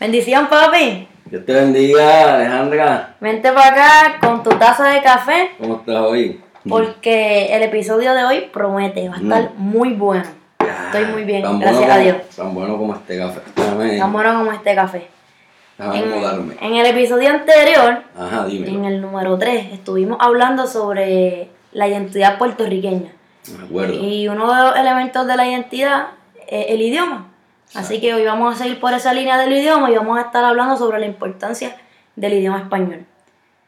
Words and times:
Bendición, 0.00 0.46
papi. 0.48 1.08
Dios 1.24 1.44
te 1.44 1.52
bendiga, 1.52 2.36
Alejandra. 2.36 3.16
Vente 3.20 3.50
para 3.52 3.68
acá 3.68 4.18
con 4.20 4.42
tu 4.44 4.50
taza 4.50 4.88
de 4.88 5.02
café 5.02 5.50
¿Cómo 5.58 5.76
estás 5.76 5.96
hoy? 5.96 6.40
porque 6.68 7.54
el 7.54 7.62
episodio 7.64 8.14
de 8.14 8.24
hoy 8.24 8.40
promete, 8.52 9.08
va 9.08 9.16
a 9.16 9.18
estar 9.18 9.50
muy 9.56 9.94
bueno. 9.94 10.24
Estoy 10.86 11.06
muy 11.06 11.24
bien, 11.24 11.42
Tan 11.42 11.58
gracias 11.58 11.80
bueno 11.80 11.94
a 11.94 11.98
Dios. 11.98 12.16
Tan 12.36 12.54
bueno 12.54 12.78
como 12.78 12.94
este 12.94 13.18
café. 13.18 13.40
Déjame, 13.56 13.98
Tan 13.98 14.12
bueno 14.12 14.38
como 14.38 14.52
este 14.52 14.74
café. 14.74 15.08
déjame 15.78 16.54
En, 16.60 16.74
el 16.76 16.86
episodio 16.86 17.30
anterior, 17.30 18.02
Ajá, 18.16 18.44
dime. 18.46 18.68
en 18.68 18.84
el 18.84 19.00
número 19.00 19.36
3, 19.38 19.72
estuvimos 19.72 20.18
hablando 20.20 20.66
sobre 20.66 21.48
la 21.72 21.88
identidad 21.88 22.38
puertorriqueña. 22.38 23.12
Me 23.58 23.64
acuerdo. 23.64 23.94
Y 23.94 24.28
uno 24.28 24.52
de 24.54 24.62
los 24.62 24.76
elementos 24.76 25.26
de 25.26 25.36
la 25.36 25.48
identidad 25.48 26.08
es 26.46 26.66
el 26.68 26.82
idioma. 26.82 27.27
Así 27.74 28.00
que 28.00 28.14
hoy 28.14 28.24
vamos 28.24 28.54
a 28.54 28.58
seguir 28.58 28.80
por 28.80 28.92
esa 28.94 29.12
línea 29.12 29.36
del 29.38 29.52
idioma 29.52 29.90
y 29.90 29.96
vamos 29.96 30.18
a 30.18 30.22
estar 30.22 30.44
hablando 30.44 30.76
sobre 30.76 30.98
la 30.98 31.06
importancia 31.06 31.76
del 32.16 32.34
idioma 32.34 32.60
español. 32.60 33.04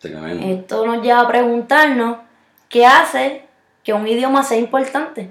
Esto 0.03 0.87
nos 0.87 1.03
lleva 1.03 1.21
a 1.21 1.29
preguntarnos 1.29 2.19
qué 2.69 2.87
hace 2.87 3.45
que 3.85 3.93
un 3.93 4.07
idioma 4.07 4.43
sea 4.43 4.59
importante, 4.59 5.31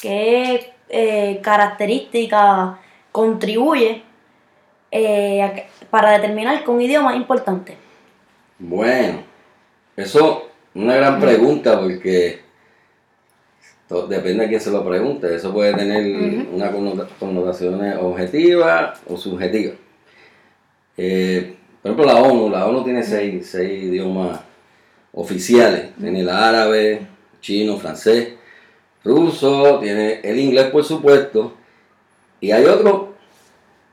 qué 0.00 0.72
eh, 0.88 1.40
característica 1.42 2.78
contribuye 3.12 4.02
eh, 4.90 5.42
a 5.42 5.52
para 5.90 6.12
determinar 6.12 6.64
que 6.64 6.70
un 6.70 6.80
idioma 6.80 7.12
es 7.12 7.16
importante. 7.16 7.76
Bueno, 8.58 9.18
eso 9.96 10.48
es 10.74 10.82
una 10.82 10.96
gran 10.96 11.20
pregunta 11.20 11.78
porque 11.78 12.45
depende 14.08 14.44
a 14.44 14.48
quién 14.48 14.60
se 14.60 14.70
lo 14.70 14.84
pregunte. 14.86 15.34
Eso 15.34 15.52
puede 15.52 15.74
tener 15.74 16.46
una 16.52 16.70
connota- 16.72 17.08
connotaciones 17.18 17.96
objetivas 18.00 19.00
o 19.06 19.16
subjetivas. 19.16 19.76
Eh, 20.96 21.54
por 21.82 21.92
ejemplo, 21.92 22.12
la 22.12 22.20
ONU, 22.22 22.50
la 22.50 22.66
ONU 22.66 22.82
tiene 22.84 23.02
seis, 23.02 23.46
seis 23.50 23.84
idiomas 23.84 24.40
oficiales. 25.12 25.94
Tiene 26.00 26.20
el 26.20 26.28
árabe, 26.28 27.06
chino, 27.40 27.76
francés, 27.76 28.34
ruso, 29.04 29.78
tiene 29.80 30.20
el 30.22 30.38
inglés, 30.38 30.66
por 30.66 30.84
supuesto. 30.84 31.54
Y 32.40 32.50
hay 32.50 32.64
otro, 32.64 33.14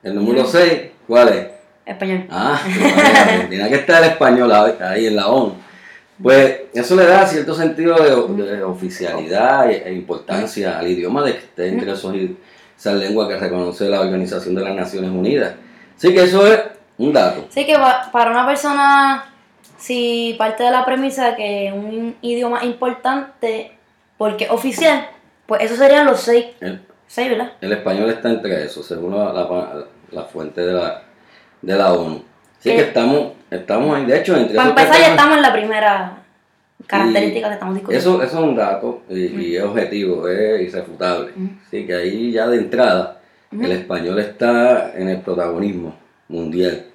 el 0.01 0.15
número 0.15 0.45
6, 0.45 0.81
¿cuál 1.07 1.29
es? 1.29 1.47
Español. 1.85 2.25
Ah, 2.29 2.59
tiene 3.49 3.69
que 3.69 3.75
estar 3.75 4.03
el 4.03 4.09
español 4.11 4.51
ahí 4.51 5.05
en 5.07 5.15
la 5.15 5.27
ONU. 5.27 5.53
Pues 6.21 6.61
eso 6.73 6.95
le 6.95 7.05
da 7.05 7.25
cierto 7.25 7.55
sentido 7.55 7.95
de, 7.95 8.45
de 8.45 8.63
oficialidad 8.63 9.69
e, 9.69 9.87
e 9.89 9.93
importancia 9.93 10.77
al 10.79 10.87
idioma 10.87 11.23
de 11.23 11.33
que 11.33 11.39
esté 11.39 11.67
entre 11.69 11.91
esos, 11.91 12.13
esas 12.77 12.93
lenguas 12.95 13.27
que 13.27 13.37
reconoce 13.37 13.89
la 13.89 14.01
Organización 14.01 14.53
de 14.55 14.61
las 14.63 14.75
Naciones 14.75 15.09
Unidas. 15.09 15.53
Así 15.97 16.13
que 16.13 16.23
eso 16.23 16.45
es 16.45 16.59
un 16.97 17.11
dato. 17.13 17.45
Así 17.49 17.65
que 17.65 17.75
pa- 17.75 18.09
para 18.11 18.31
una 18.31 18.45
persona, 18.45 19.25
si 19.77 20.35
parte 20.37 20.63
de 20.63 20.71
la 20.71 20.85
premisa 20.85 21.31
de 21.31 21.35
que 21.35 21.71
un 21.73 22.15
idioma 22.21 22.63
importante 22.63 23.71
porque 24.17 24.47
oficial, 24.49 25.07
pues 25.47 25.63
esos 25.63 25.77
serían 25.77 26.05
los 26.05 26.19
seis, 26.19 26.45
El, 26.61 26.81
seis 27.07 27.29
¿verdad? 27.31 27.53
el 27.59 27.73
español 27.73 28.09
está 28.11 28.29
entre 28.29 28.63
eso, 28.65 28.83
según 28.83 29.17
la, 29.17 29.33
la- 29.33 29.85
la 30.11 30.23
fuente 30.25 30.61
de 30.61 30.73
la, 30.73 31.01
de 31.61 31.75
la 31.75 31.91
ONU. 31.93 32.23
Así 32.59 32.69
Eh, 32.69 32.75
que 32.75 32.81
estamos, 32.83 33.31
estamos 33.57 33.95
ahí. 33.95 34.05
De 34.05 34.19
hecho, 34.19 34.35
entre 34.35 34.55
Para 34.55 34.69
empezar 34.69 34.99
ya 34.99 35.07
estamos 35.09 35.37
en 35.37 35.41
la 35.41 35.53
primera 35.53 36.17
característica 36.87 37.47
que 37.47 37.53
estamos 37.53 37.75
discutiendo. 37.75 38.09
Eso, 38.11 38.23
eso 38.23 38.37
es 38.37 38.43
un 38.43 38.55
dato 38.55 39.01
y, 39.09 39.19
y 39.25 39.55
es 39.55 39.63
objetivo, 39.63 40.27
es 40.27 40.61
irrefutable. 40.61 41.31
Así 41.65 41.85
que 41.85 41.95
ahí 41.95 42.31
ya 42.31 42.47
de 42.47 42.57
entrada 42.57 43.19
el 43.51 43.71
español 43.71 44.19
está 44.19 44.93
en 44.95 45.09
el 45.09 45.21
protagonismo 45.21 45.95
mundial. 46.27 46.85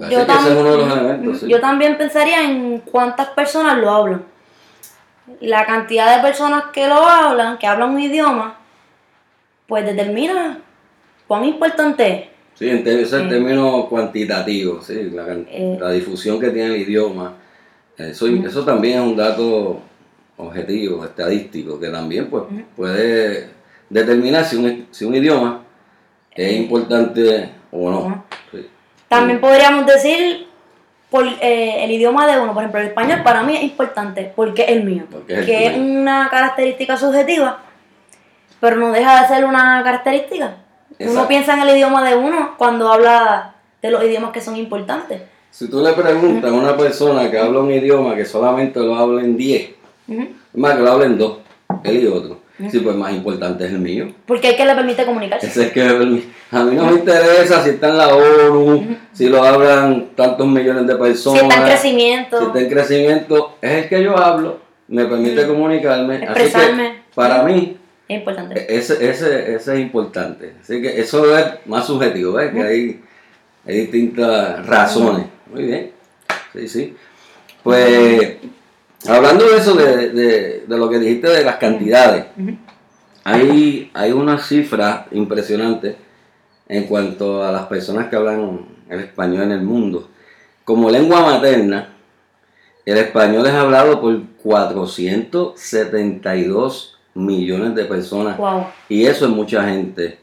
Así 0.00 0.12
Yo 0.12 0.26
que 0.26 0.32
ese 0.32 0.52
es 0.52 0.56
uno 0.56 0.72
de 0.72 0.78
los 0.78 0.92
elementos. 0.96 1.40
sí. 1.40 1.48
Yo 1.48 1.60
también 1.60 1.98
pensaría 1.98 2.42
en 2.42 2.78
cuántas 2.80 3.28
personas 3.28 3.78
lo 3.78 3.90
hablan. 3.90 4.24
La 5.40 5.64
cantidad 5.66 6.16
de 6.16 6.22
personas 6.22 6.64
que 6.72 6.88
lo 6.88 7.06
hablan, 7.06 7.58
que 7.58 7.66
hablan 7.66 7.90
un 7.90 8.00
idioma, 8.00 8.56
pues 9.66 9.84
determina 9.84 10.58
cuán 11.28 11.44
importante 11.44 12.08
es. 12.08 12.31
Sí, 12.54 12.68
en 12.68 12.78
ese 12.78 13.02
es 13.02 13.12
el 13.12 13.28
término 13.28 13.88
cuantitativo, 13.88 14.80
sí, 14.82 15.10
la, 15.10 15.26
Eh. 15.50 15.76
la 15.80 15.90
difusión 15.90 16.38
que 16.38 16.50
tiene 16.50 16.74
el 16.74 16.82
idioma. 16.82 17.34
Eso, 17.96 18.26
eso 18.26 18.64
también 18.64 19.00
es 19.00 19.06
un 19.06 19.16
dato 19.16 19.80
objetivo, 20.36 21.04
estadístico, 21.04 21.78
que 21.78 21.88
también 21.88 22.28
pues, 22.28 22.44
puede 22.76 23.48
determinar 23.88 24.44
si 24.44 24.56
un, 24.56 24.86
si 24.90 25.04
un 25.04 25.14
idioma 25.14 25.62
es 26.34 26.52
importante 26.54 27.50
o 27.70 27.90
no. 27.90 28.24
Sí. 28.50 28.66
También 29.08 29.40
podríamos 29.40 29.86
decir 29.86 30.46
por 31.10 31.26
eh, 31.26 31.84
el 31.84 31.90
idioma 31.90 32.26
de 32.26 32.40
uno, 32.40 32.54
por 32.54 32.62
ejemplo, 32.62 32.80
el 32.80 32.86
español 32.88 33.22
para 33.22 33.42
mí 33.42 33.54
es 33.54 33.62
importante 33.62 34.32
porque 34.34 34.62
es 34.62 34.68
el 34.70 34.84
mío, 34.84 35.04
Porque 35.10 35.40
es 35.40 35.46
que 35.46 35.66
es 35.66 35.76
una 35.76 36.28
característica 36.30 36.96
subjetiva, 36.96 37.60
pero 38.60 38.76
no 38.76 38.90
deja 38.92 39.20
de 39.20 39.28
ser 39.28 39.44
una 39.44 39.82
característica. 39.84 40.56
Uno 41.08 41.28
piensa 41.28 41.54
en 41.54 41.60
el 41.68 41.76
idioma 41.76 42.08
de 42.08 42.16
uno 42.16 42.54
cuando 42.56 42.90
habla 42.92 43.54
de 43.80 43.90
los 43.90 44.02
idiomas 44.04 44.30
que 44.32 44.40
son 44.40 44.56
importantes. 44.56 45.20
Si 45.50 45.68
tú 45.68 45.82
le 45.82 45.92
preguntas 45.92 46.50
a 46.50 46.54
una 46.54 46.76
persona 46.76 47.30
que 47.30 47.38
habla 47.38 47.60
un 47.60 47.70
idioma 47.70 48.14
que 48.14 48.24
solamente 48.24 48.80
lo 48.80 48.94
habla 48.96 49.20
en 49.22 49.36
10, 49.36 49.70
Ujú. 50.08 50.20
es 50.22 50.28
más 50.54 50.74
que 50.76 50.80
lo 50.82 50.92
habla 50.92 51.06
en 51.06 51.18
2, 51.18 51.38
él 51.84 52.02
y 52.02 52.06
otro, 52.06 52.38
sí, 52.70 52.78
pues 52.78 52.96
más 52.96 53.12
importante 53.12 53.66
es 53.66 53.72
el 53.72 53.78
mío. 53.80 54.08
Porque 54.26 54.50
es 54.50 54.56
que 54.56 54.64
le 54.64 54.74
permite 54.74 55.04
comunicarse. 55.04 55.46
Ese 55.46 55.64
es 55.66 55.72
que 55.72 55.82
a 55.82 55.94
mí 56.64 56.74
no 56.76 56.84
me 56.86 56.92
interesa 56.92 57.62
si 57.62 57.70
está 57.70 57.88
en 57.88 57.98
la 57.98 58.14
ONU, 58.14 58.96
si 59.12 59.28
lo 59.28 59.42
hablan 59.42 60.10
tantos 60.16 60.46
millones 60.46 60.86
de 60.86 60.92
Si 60.94 60.98
personas. 60.98 61.42
está 61.42 61.56
en 61.56 61.62
crecimiento. 61.64 62.38
Si 62.38 62.44
está 62.46 62.60
en 62.60 62.68
crecimiento, 62.70 63.56
es 63.60 63.70
el 63.84 63.88
que 63.88 64.02
yo 64.02 64.16
hablo, 64.16 64.58
me 64.88 65.04
permite 65.06 65.46
comunicarme. 65.46 66.16
Así 66.16 66.24
Expresarme. 66.24 66.92
que 66.92 66.98
para 67.14 67.42
mí, 67.42 67.76
Es 68.12 68.18
importante. 68.18 68.76
ese, 68.76 69.10
ese, 69.10 69.54
ese 69.54 69.74
es 69.74 69.80
importante. 69.80 70.54
Así 70.60 70.82
que 70.82 71.00
eso 71.00 71.36
es 71.36 71.66
más 71.66 71.86
subjetivo, 71.86 72.34
¿ves? 72.34 72.52
Que 72.52 72.62
hay, 72.62 73.00
hay 73.66 73.80
distintas 73.80 74.64
razones. 74.66 75.26
Muy 75.52 75.64
bien. 75.64 75.90
Sí, 76.52 76.68
sí. 76.68 76.96
Pues, 77.62 78.36
hablando 79.08 79.48
de 79.48 79.56
eso, 79.56 79.74
de, 79.74 80.10
de, 80.10 80.64
de 80.66 80.78
lo 80.78 80.90
que 80.90 80.98
dijiste 80.98 81.28
de 81.28 81.44
las 81.44 81.56
cantidades, 81.56 82.26
hay, 83.24 83.90
hay 83.94 84.12
una 84.12 84.38
cifra 84.38 85.06
impresionante 85.12 85.96
en 86.68 86.84
cuanto 86.84 87.42
a 87.44 87.52
las 87.52 87.66
personas 87.66 88.08
que 88.08 88.16
hablan 88.16 88.66
el 88.88 89.00
español 89.00 89.42
en 89.44 89.52
el 89.52 89.62
mundo. 89.62 90.08
Como 90.64 90.90
lengua 90.90 91.22
materna, 91.22 91.94
el 92.84 92.98
español 92.98 93.46
es 93.46 93.52
hablado 93.52 94.00
por 94.00 94.20
472 94.42 96.98
millones 97.14 97.74
de 97.74 97.84
personas. 97.84 98.36
Wow. 98.36 98.66
Y 98.88 99.04
eso 99.04 99.26
es 99.26 99.30
mucha 99.30 99.64
gente. 99.68 100.18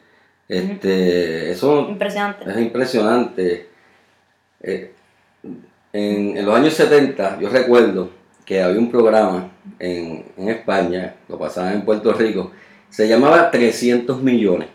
Este, 0.47 1.51
eso 1.51 1.87
Impresionante. 1.89 2.49
es 2.49 2.57
impresionante. 2.57 3.69
Eh, 4.61 4.93
en, 5.93 6.37
en 6.37 6.45
los 6.45 6.55
años 6.55 6.73
70, 6.73 7.39
yo 7.39 7.49
recuerdo 7.49 8.09
que 8.45 8.61
había 8.61 8.79
un 8.79 8.89
programa 8.89 9.51
en, 9.77 10.25
en 10.37 10.49
España, 10.49 11.15
lo 11.27 11.37
pasaban 11.37 11.73
en 11.73 11.81
Puerto 11.83 12.11
Rico, 12.13 12.51
se 12.89 13.07
llamaba 13.07 13.51
300 13.51 14.21
millones. 14.23 14.69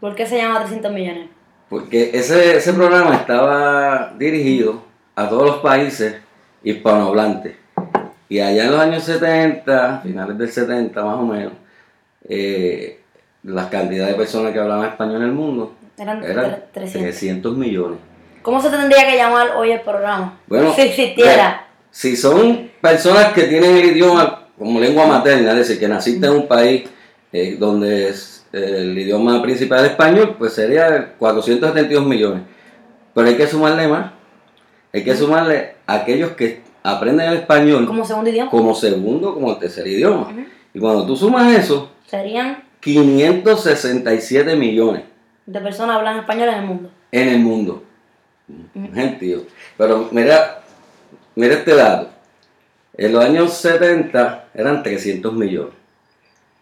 ¿Por 0.00 0.14
qué 0.14 0.26
se 0.26 0.36
llama 0.36 0.60
300 0.60 0.92
millones? 0.92 1.28
Porque 1.68 2.10
ese, 2.14 2.56
ese 2.56 2.72
programa 2.72 3.16
estaba 3.16 4.14
dirigido 4.16 4.82
a 5.16 5.28
todos 5.28 5.46
los 5.46 5.56
países 5.56 6.16
hispanohablantes. 6.62 7.56
Y 8.28 8.40
allá 8.40 8.64
en 8.64 8.70
los 8.72 8.80
años 8.80 9.04
70, 9.04 10.00
finales 10.02 10.36
del 10.38 10.50
70 10.50 11.04
más 11.04 11.16
o 11.16 11.22
menos, 11.22 11.52
eh, 12.28 13.00
las 13.44 13.66
cantidades 13.66 14.12
de 14.12 14.18
personas 14.18 14.52
que 14.52 14.58
hablaban 14.58 14.88
español 14.88 15.16
en 15.16 15.28
el 15.28 15.32
mundo 15.32 15.74
Eran 15.96 16.24
eran 16.24 16.44
tre- 16.46 16.62
300. 16.72 17.02
300 17.02 17.56
millones. 17.56 17.98
¿Cómo 18.42 18.60
se 18.60 18.70
tendría 18.70 19.08
que 19.08 19.16
llamar 19.16 19.50
hoy 19.56 19.72
el 19.72 19.80
programa? 19.80 20.38
Bueno, 20.46 20.72
si 20.74 20.82
existiera. 20.82 21.66
Si 21.90 22.16
son 22.16 22.70
personas 22.80 23.32
que 23.32 23.44
tienen 23.44 23.76
el 23.76 23.86
idioma 23.86 24.42
como 24.58 24.80
lengua 24.80 25.06
materna, 25.06 25.50
es 25.52 25.56
decir, 25.58 25.78
que 25.78 25.88
naciste 25.88 26.26
en 26.26 26.32
un 26.32 26.48
país 26.48 26.88
eh, 27.32 27.56
donde 27.58 28.08
es, 28.08 28.46
eh, 28.52 28.74
el 28.78 28.98
idioma 28.98 29.40
principal 29.42 29.84
es 29.84 29.90
español, 29.92 30.34
pues 30.38 30.52
sería 30.52 31.14
472 31.18 32.04
millones. 32.04 32.42
Pero 33.14 33.28
hay 33.28 33.36
que 33.36 33.46
sumarle 33.46 33.88
más. 33.88 34.12
Hay 34.92 35.04
que 35.04 35.14
sumarle 35.16 35.74
a 35.86 35.94
aquellos 35.94 36.32
que 36.32 36.62
aprenden 36.94 37.28
el 37.28 37.38
español 37.38 37.86
Como 37.86 38.04
segundo 38.04 38.30
idioma. 38.30 38.50
como 38.50 38.74
segundo, 38.74 39.34
como 39.34 39.56
tercer 39.56 39.86
idioma. 39.86 40.32
Y 40.72 40.78
cuando 40.78 41.06
tú 41.06 41.16
sumas 41.16 41.52
eso, 41.54 41.90
Serían 42.06 42.62
567 42.80 44.54
millones 44.56 45.02
de 45.46 45.60
personas 45.60 45.96
hablan 45.96 46.18
español 46.18 46.48
en 46.48 46.54
el 46.54 46.64
mundo. 46.66 46.90
en 47.12 47.28
el 47.28 47.38
mundo. 47.40 47.82
Gentío. 48.94 49.42
Pero 49.76 50.08
mira, 50.12 50.62
mira 51.34 51.54
este 51.54 51.74
dato. 51.74 52.10
En 52.96 53.12
los 53.12 53.24
años 53.24 53.52
70 53.54 54.48
eran 54.54 54.82
300 54.82 55.32
millones. 55.32 55.74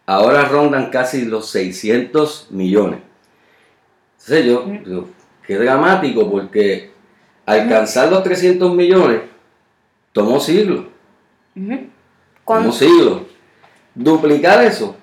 Ahora 0.07 0.45
rondan 0.45 0.91
casi 0.91 1.25
los 1.25 1.49
600 1.51 2.49
millones. 2.51 3.01
Entonces 4.19 4.47
yo, 4.47 4.67
yo 4.87 5.09
que 5.47 5.55
es 5.55 5.61
dramático 5.61 6.31
porque 6.31 6.91
alcanzar 7.47 8.11
los 8.11 8.23
300 8.23 8.75
millones 8.75 9.21
tomó 10.15 10.41
siglos. 10.41 10.87
Ujú. 11.55 11.69
Tomó 11.71 11.91
¿Cuán- 12.45 12.73
siglos. 12.73 13.23
Duplicar 13.95 14.65
eso 14.65 14.97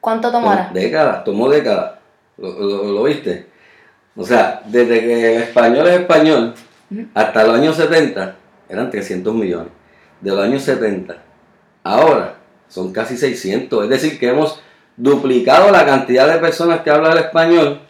¿Cuánto 0.00 0.30
tomará? 0.30 0.70
Décadas, 0.72 1.24
tomó 1.24 1.48
décadas. 1.48 1.94
¿Lo, 2.36 2.50
lo- 2.52 2.92
lo 2.92 3.02
viste? 3.04 3.46
O 4.16 4.24
sea, 4.24 4.62
desde 4.66 5.00
que 5.00 5.36
el 5.36 5.42
español 5.42 5.86
es 5.88 6.00
español 6.00 6.54
hasta 7.14 7.44
los 7.44 7.54
años 7.56 7.76
70 7.76 8.36
eran 8.68 8.90
300 8.90 9.34
millones. 9.34 9.72
De 10.20 10.30
los 10.30 10.40
años 10.40 10.62
70 10.62 11.16
ahora 11.82 12.36
son 12.68 12.92
casi 12.92 13.16
600. 13.16 13.84
Es 13.84 13.90
decir, 13.90 14.18
que 14.20 14.28
hemos 14.28 14.60
duplicado 14.96 15.70
la 15.72 15.84
cantidad 15.84 16.32
de 16.32 16.38
personas 16.38 16.80
que 16.82 16.90
hablan 16.90 17.12
el 17.12 17.18
español 17.18 17.80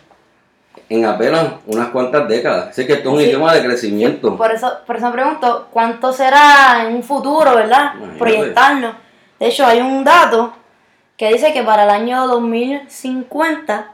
en 0.88 1.04
apenas 1.04 1.44
unas 1.66 1.88
cuantas 1.88 2.28
décadas. 2.28 2.68
Así 2.70 2.86
que 2.86 2.94
esto 2.94 3.08
es 3.10 3.14
un 3.14 3.20
Sí. 3.20 3.26
idioma 3.28 3.54
de 3.54 3.64
crecimiento. 3.64 4.36
Por 4.36 4.50
eso, 4.52 4.72
por 4.86 4.96
eso 4.96 5.06
me 5.06 5.12
pregunto, 5.12 5.68
¿cuánto 5.70 6.12
será 6.12 6.84
en 6.86 6.94
un 6.96 7.02
futuro, 7.02 7.54
verdad? 7.54 7.92
Imagínate. 7.96 8.18
Proyectarnos. 8.18 8.94
De 9.40 9.46
hecho, 9.48 9.66
hay 9.66 9.80
un 9.80 10.04
dato 10.04 10.52
que 11.16 11.32
dice 11.32 11.52
que 11.52 11.62
para 11.62 11.84
el 11.84 11.90
año 11.90 12.26
2050, 12.28 13.92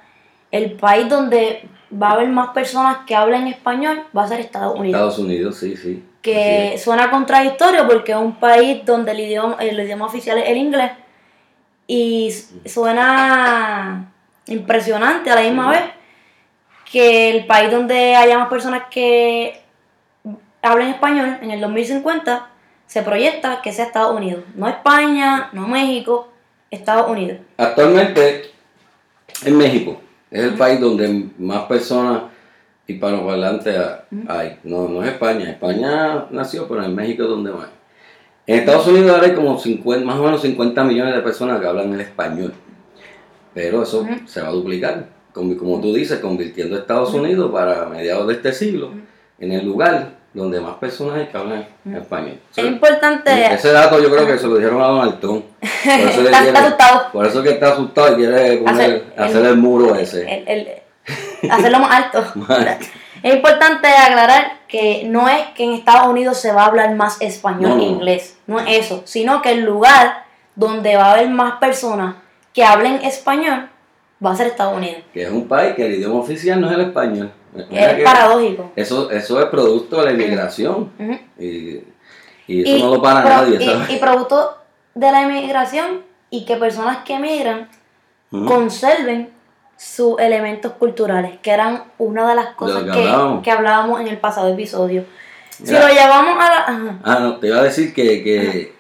el 0.51 0.73
país 0.73 1.09
donde 1.09 1.69
va 1.93 2.09
a 2.11 2.13
haber 2.13 2.29
más 2.29 2.49
personas 2.49 2.99
que 3.07 3.15
hablen 3.15 3.47
español 3.49 4.03
va 4.17 4.25
a 4.25 4.29
ser 4.29 4.41
Estados 4.41 4.75
Unidos. 4.79 4.95
Estados 5.01 5.19
Unidos, 5.19 5.57
sí, 5.59 5.77
sí. 5.77 6.05
Que 6.23 6.77
suena 6.83 7.11
contradictorio 7.11 7.87
porque 7.87 8.13
es 8.13 8.19
un 8.19 8.35
país 8.37 8.85
donde 8.85 9.13
el 9.13 9.21
idioma, 9.21 9.57
el 9.61 9.79
idioma 9.79 10.07
oficial 10.07 10.39
es 10.39 10.49
el 10.49 10.57
inglés 10.57 10.93
y 11.87 12.29
s- 12.29 12.69
suena 12.69 14.11
impresionante 14.47 15.31
a 15.31 15.35
la 15.37 15.43
misma 15.43 15.71
vez 15.71 15.83
que 16.95 17.31
el 17.31 17.47
país 17.47 17.73
donde 17.73 18.15
haya 18.15 18.39
más 18.39 18.47
personas 18.49 18.85
que 18.89 19.61
hablen 20.63 20.91
español 20.91 21.39
en 21.43 21.51
el 21.51 21.61
2050 21.61 22.47
se 22.87 23.03
proyecta 23.03 23.61
que 23.63 23.73
sea 23.73 23.87
Estados 23.87 24.17
Unidos, 24.17 24.45
no 24.55 24.69
España, 24.69 25.49
no 25.53 25.67
México, 25.67 26.29
Estados 26.71 27.11
Unidos. 27.11 27.39
Actualmente 27.57 28.53
en 29.45 29.59
México 29.59 30.01
es 30.31 30.45
el 30.45 30.55
país 30.55 30.79
donde 30.81 31.27
más 31.37 31.63
personas 31.65 32.23
hispanoparlantes 32.87 33.77
ha- 33.77 34.05
hay. 34.29 34.59
No, 34.63 34.87
no 34.89 35.03
es 35.03 35.09
España. 35.11 35.51
España 35.51 36.27
nació, 36.31 36.69
pero 36.69 36.85
en 36.85 36.95
México 36.95 37.25
es 37.25 37.29
donde 37.29 37.51
más. 37.51 37.67
En 38.47 38.61
Estados 38.61 38.87
Unidos 38.87 39.11
ahora 39.11 39.27
hay 39.27 39.35
como 39.35 39.59
50, 39.59 40.05
más 40.07 40.17
o 40.17 40.23
menos 40.23 40.43
50 40.43 40.85
millones 40.85 41.15
de 41.17 41.23
personas 41.23 41.61
que 41.61 41.67
hablan 41.67 41.93
el 41.93 42.01
español. 42.03 42.55
Pero 43.53 43.83
eso 43.83 44.07
se 44.27 44.43
va 44.43 44.49
a 44.49 44.53
duplicar. 44.53 45.07
Como, 45.35 45.81
tú 45.81 45.93
dices, 45.93 46.21
convirtiendo 46.21 46.77
a 46.77 46.79
Estados 46.81 47.13
Unidos 47.13 47.51
para 47.53 47.87
mediados 47.87 48.27
de 48.29 48.35
este 48.35 48.53
siglo 48.53 48.91
en 49.39 49.53
el 49.53 49.65
lugar 49.67 50.11
donde 50.33 50.61
más 50.61 50.77
personas 50.77 51.17
hay 51.19 51.27
que 51.27 51.37
hablan 51.37 51.67
español. 51.93 52.39
Es 52.57 52.65
importante... 52.65 53.53
Ese 53.55 53.73
dato 53.73 54.01
yo 54.01 54.11
creo 54.11 54.27
que 54.27 54.39
se 54.39 54.47
lo 54.47 54.57
dijeron 54.57 54.81
a 54.81 54.87
Donald 54.87 55.21
Trump. 55.21 55.45
Por 55.61 55.93
eso, 56.09 56.21
Está- 56.23 56.43
quiere- 56.43 56.59
asustado. 56.59 57.13
por 57.13 57.27
eso 57.27 57.43
que 57.43 57.51
está 57.51 57.69
asustado 57.73 58.13
y 58.13 58.17
quiere 58.17 58.59
poner- 58.63 58.69
Hacer 58.69 59.13
hacer, 59.17 59.37
el- 59.43 59.47
el, 59.47 59.57
muro 59.57 59.95
ese. 59.97 60.23
el- 60.23 60.49
el- 60.49 61.51
hacerlo 61.51 61.79
más 61.81 61.91
alto. 62.05 62.25
es 63.23 63.35
importante 63.35 63.89
aclarar 63.89 64.59
que 64.69 65.05
no 65.07 65.29
es 65.29 65.47
que 65.57 65.65
en 65.65 65.73
Estados 65.75 66.07
Unidos 66.09 66.39
se 66.41 66.53
va 66.53 66.63
a 66.63 66.67
hablar 66.67 66.95
más 66.95 67.21
español 67.21 67.71
No, 67.71 67.77
que 67.79 67.85
inglés, 67.85 68.37
no 68.47 68.59
es 68.61 68.87
eso, 68.87 69.03
sino 69.05 69.41
que 69.43 69.53
el 69.53 69.61
lugar 69.65 70.25
donde 70.57 70.97
va 70.97 71.07
a 71.07 71.13
haber 71.15 71.29
más 71.29 71.55
personas 71.59 72.17
que 72.53 72.65
hablen 72.65 72.95
español 73.05 73.69
va 74.25 74.33
a 74.33 74.37
ser 74.37 74.47
Estados 74.49 74.77
Unidos. 74.77 75.03
Que 75.13 75.23
es 75.25 75.31
un 75.31 75.47
país 75.49 75.75
que 75.75 75.87
el 75.87 75.95
idioma 75.95 76.17
oficial 76.21 76.61
no 76.61 76.69
es 76.69 76.75
el 76.75 76.81
español. 76.83 77.31
Es 77.71 78.03
paradójico. 78.03 78.73
Eso, 78.77 79.11
eso 79.11 79.41
es 79.41 79.47
producto 79.47 79.99
de 79.99 80.05
la 80.07 80.13
inmigración. 80.13 80.91
Y, 81.39 81.81
y 82.47 82.63
eso 82.77 82.85
no 82.87 82.95
lo 82.97 83.03
para 83.03 83.23
nadie, 83.25 83.59
y- 83.61 83.65
¿sabes? 83.67 83.91
y 83.91 83.97
producto 83.97 84.57
de 84.95 85.11
la 85.13 85.23
inmigración 85.23 86.03
y 86.31 86.45
que 86.45 86.57
personas 86.57 86.99
que 87.05 87.15
emigran 87.15 87.69
conserven 88.47 89.31
sus 89.77 90.19
elementos 90.21 90.73
culturales, 90.73 91.39
que 91.43 91.51
eran 91.51 91.85
una 91.99 92.29
de 92.29 92.35
las 92.35 92.47
cosas 92.55 92.83
que 92.85 92.91
que, 92.91 92.99
hablábamos. 92.99 93.43
que 93.43 93.51
hablábamos 93.51 94.01
en 94.01 94.09
el 94.09 94.19
pasado 94.19 94.49
episodio. 94.53 95.05
Si 95.51 95.73
lo 95.73 95.89
llevamos 95.89 96.35
a 96.39 96.49
la... 96.49 96.59
ajá. 96.65 96.99
Ah, 97.05 97.19
no, 97.21 97.37
te 97.37 97.47
iba 97.49 97.59
a 97.59 97.63
decir 97.63 97.95
que, 97.95 98.23
que, 98.25 98.75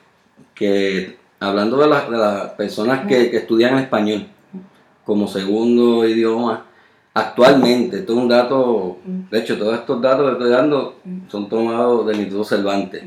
que 0.55 1.19
hablando 1.41 1.77
de, 1.79 1.87
las- 1.89 2.11
de 2.11 2.17
las 2.17 2.51
personas 2.51 3.07
que, 3.07 3.31
que 3.31 3.37
estudian 3.39 3.79
español 3.79 4.27
como 5.05 5.29
segundo 5.29 6.07
idioma, 6.09 6.65
actualmente, 7.13 7.99
esto 7.99 8.13
es 8.15 8.19
un 8.19 8.29
dato, 8.29 8.99
de 9.31 9.39
hecho, 9.39 9.59
todos 9.59 9.75
estos 9.79 10.01
datos 10.01 10.27
que 10.27 10.33
estoy 10.33 10.51
dando 10.51 10.97
son 11.29 11.49
tomados 11.49 12.07
del 12.07 12.17
Instituto 12.21 12.45
Cervantes, 12.45 13.03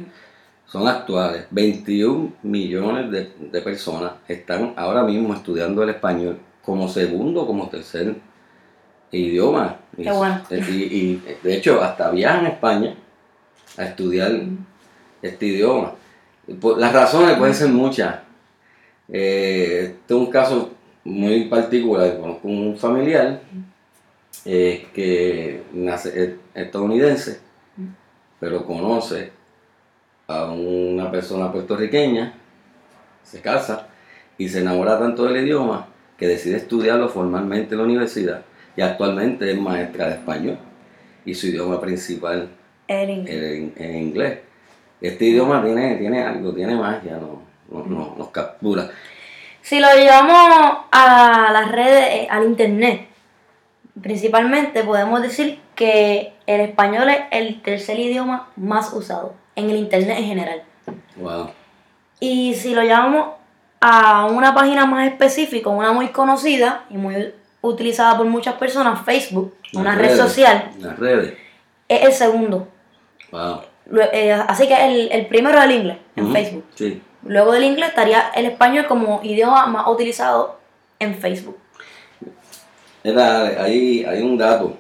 son 0.68 0.88
actuales. 0.88 1.46
21 1.52 2.34
millones 2.44 3.10
de, 3.12 3.32
de 3.52 3.62
personas 3.62 4.12
están 4.28 4.74
ahora 4.76 5.04
mismo 5.04 5.34
estudiando 5.34 5.82
el 5.84 5.90
español 5.90 6.38
como 6.64 6.88
segundo, 6.90 7.46
como 7.48 7.68
tercer 7.70 8.16
idioma. 9.12 9.78
Y- 9.98 10.04
Qué 10.04 10.12
bueno. 10.12 10.42
Y, 10.52 10.56
y, 10.56 11.24
de 11.44 11.56
hecho, 11.56 11.82
hasta 11.82 12.12
viajan 12.12 12.46
a 12.46 12.50
España 12.50 12.96
a 13.78 13.84
estudiar 13.86 14.32
este 15.22 15.46
idioma. 15.48 15.94
Las 16.78 16.94
razones 16.94 17.38
pueden 17.38 17.54
ser 17.56 17.70
muchas. 17.70 18.16
Eh, 19.10 19.96
este 20.02 20.14
es 20.14 20.20
un 20.20 20.28
caso 20.30 20.72
muy 21.08 21.46
particular. 21.46 22.18
Conozco 22.20 22.48
un 22.48 22.78
familiar 22.78 23.42
eh, 24.46 24.88
que 24.94 25.64
nace, 25.74 26.24
es 26.24 26.32
estadounidense, 26.54 27.40
pero 28.40 28.66
conoce 28.66 29.32
a 30.28 30.52
una 30.52 31.10
persona 31.10 31.52
puertorriqueña, 31.52 32.34
se 33.24 33.42
casa 33.42 33.88
y 34.38 34.50
se 34.50 34.60
enamora 34.60 35.00
tanto 35.00 35.24
del 35.26 35.44
idioma 35.46 35.88
que 36.18 36.28
decide 36.28 36.58
estudiarlo 36.58 37.08
formalmente 37.10 37.74
en 37.76 37.80
la 37.80 37.86
universidad 37.86 38.42
y 38.76 38.82
actualmente 38.82 39.50
es 39.52 39.58
maestra 39.60 40.08
de 40.10 40.14
español 40.16 40.58
y 41.26 41.34
su 41.34 41.48
idioma 41.48 41.80
principal 41.82 42.50
El 42.88 43.10
inglés. 43.10 43.36
en, 43.36 43.74
en 43.78 43.96
inglés. 43.98 44.40
Este 45.02 45.26
idioma 45.26 45.64
tiene, 45.64 45.96
tiene 45.98 46.22
algo, 46.24 46.54
tiene 46.54 46.76
magia, 46.76 47.18
no, 47.18 47.42
no- 47.72 47.86
no- 47.86 48.16
nos 48.18 48.30
captura. 48.30 48.90
Si 49.68 49.82
lo 49.82 49.88
llevamos 49.98 50.78
a 50.94 51.50
las 51.52 51.70
redes, 51.74 52.06
eh, 52.10 52.28
al 52.32 52.46
internet, 52.46 53.10
principalmente 54.02 54.82
podemos 54.86 55.22
decir 55.22 55.60
que 55.76 56.32
el 56.46 56.62
español 56.62 57.10
es 57.10 57.20
el 57.32 57.62
tercer 57.62 58.00
idioma 58.00 58.48
más 58.56 58.94
usado 58.94 59.34
en 59.58 59.70
el 59.70 59.76
internet 59.76 60.20
en 60.20 60.24
general. 60.24 60.64
Wow. 61.18 61.50
Y 62.22 62.54
si 62.54 62.74
lo 62.74 62.82
llevamos 62.82 63.32
a 63.82 64.28
una 64.28 64.56
página 64.56 64.86
más 64.86 65.06
específica, 65.06 65.70
una 65.70 65.92
muy 65.92 66.14
conocida 66.14 66.86
y 66.90 66.96
muy 66.96 67.34
utilizada 67.60 68.16
por 68.16 68.26
muchas 68.26 68.54
personas, 68.54 69.04
Facebook, 69.04 69.54
una 69.74 69.96
red 69.96 70.16
social, 70.16 70.72
Las 70.80 70.98
redes. 70.98 71.34
es 71.90 72.06
el 72.06 72.14
segundo. 72.14 72.70
Wow. 73.34 73.64
Eh, 74.14 74.32
así 74.32 74.66
que 74.66 74.86
el, 74.86 75.12
el 75.12 75.26
primero 75.26 75.58
es 75.60 75.66
el 75.66 75.72
inglés 75.72 75.98
en 76.16 76.32
Facebook. 76.32 76.64
Sí. 76.74 77.02
Luego 77.24 77.52
del 77.52 77.64
inglés 77.64 77.90
estaría 77.90 78.30
el 78.36 78.46
español 78.46 78.86
como 78.88 79.20
idioma 79.24 79.66
más 79.68 79.88
utilizado 79.88 80.58
en 81.00 81.16
Facebook. 81.16 81.58
Era, 83.04 83.64
hay, 83.64 84.04
hay 84.06 84.22
un 84.22 84.38
dato 84.38 84.76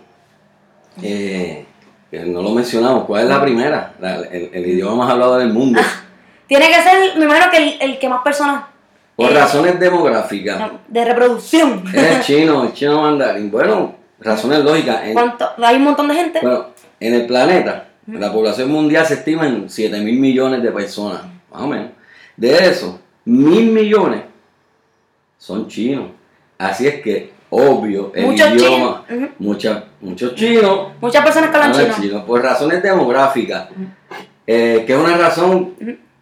eh, 1.01 1.65
que 2.12 2.20
no 2.20 2.41
lo 2.41 2.51
mencionamos. 2.51 3.06
¿Cuál 3.06 3.24
es 3.24 3.29
la 3.29 3.41
primera? 3.41 3.94
La- 4.00 4.15
el, 4.17 4.50
el 4.53 4.65
idioma 4.67 4.96
más 4.96 5.12
hablado 5.12 5.38
del 5.38 5.53
mundo. 5.53 5.79
Tiene 6.48 6.67
que 6.70 6.75
ser, 6.82 7.17
me 7.17 7.25
imagino 7.25 7.51
que 7.51 7.58
el, 7.58 7.82
el 7.82 8.00
que 8.00 8.08
más 8.10 8.22
personas 8.24 8.63
Por 9.15 9.32
eh, 9.32 9.34
razones 9.36 9.79
demográficas. 9.79 10.72
de 10.88 11.06
reproducción. 11.06 11.84
Es 11.94 12.03
el 12.17 12.22
chino, 12.22 12.63
el 12.63 12.74
chino 12.74 13.01
mandarín. 13.01 13.51
Bueno, 13.51 13.96
razones 14.20 14.60
lógicas. 14.63 15.03
En- 15.06 15.13
¿Cuánto? 15.13 15.50
Hay 15.63 15.75
un 15.75 15.84
montón 15.84 16.08
de 16.08 16.15
gente. 16.15 16.39
Bueno, 16.41 16.67
en 17.00 17.13
el 17.13 17.27
planeta, 17.27 17.86
la 18.08 18.32
población 18.32 18.72
mundial 18.72 19.06
se 19.06 19.15
estima 19.15 19.46
en 19.48 19.70
7 19.70 20.00
mil 20.00 20.20
millones 20.20 20.63
de 20.63 20.72
personas, 20.72 21.22
más 21.51 21.62
o 21.62 21.67
menos. 21.67 21.89
De 22.38 22.56
eso, 22.70 23.00
mil 23.25 23.72
millones 23.72 24.22
son 25.38 25.67
chinos. 25.67 26.08
Así 26.58 26.88
es 26.88 27.01
que, 27.01 27.32
obvio, 27.50 28.12
el 28.15 28.25
Muchos 28.27 28.53
idioma, 28.53 29.03
chinos, 29.08 29.29
mucha- 29.39 29.84
muchos 30.01 30.36
chinos 30.36 30.88
Muchas 31.01 31.24
personas 31.24 31.50
que 31.51 31.58
hablan 31.58 31.74
chino. 31.74 31.96
chino 32.01 32.25
por 32.25 32.41
razones 32.41 32.82
demográficas, 32.82 33.70
eh, 34.46 34.84
que 34.88 34.94
es 34.94 35.00
una 35.00 35.17
razón 35.17 35.75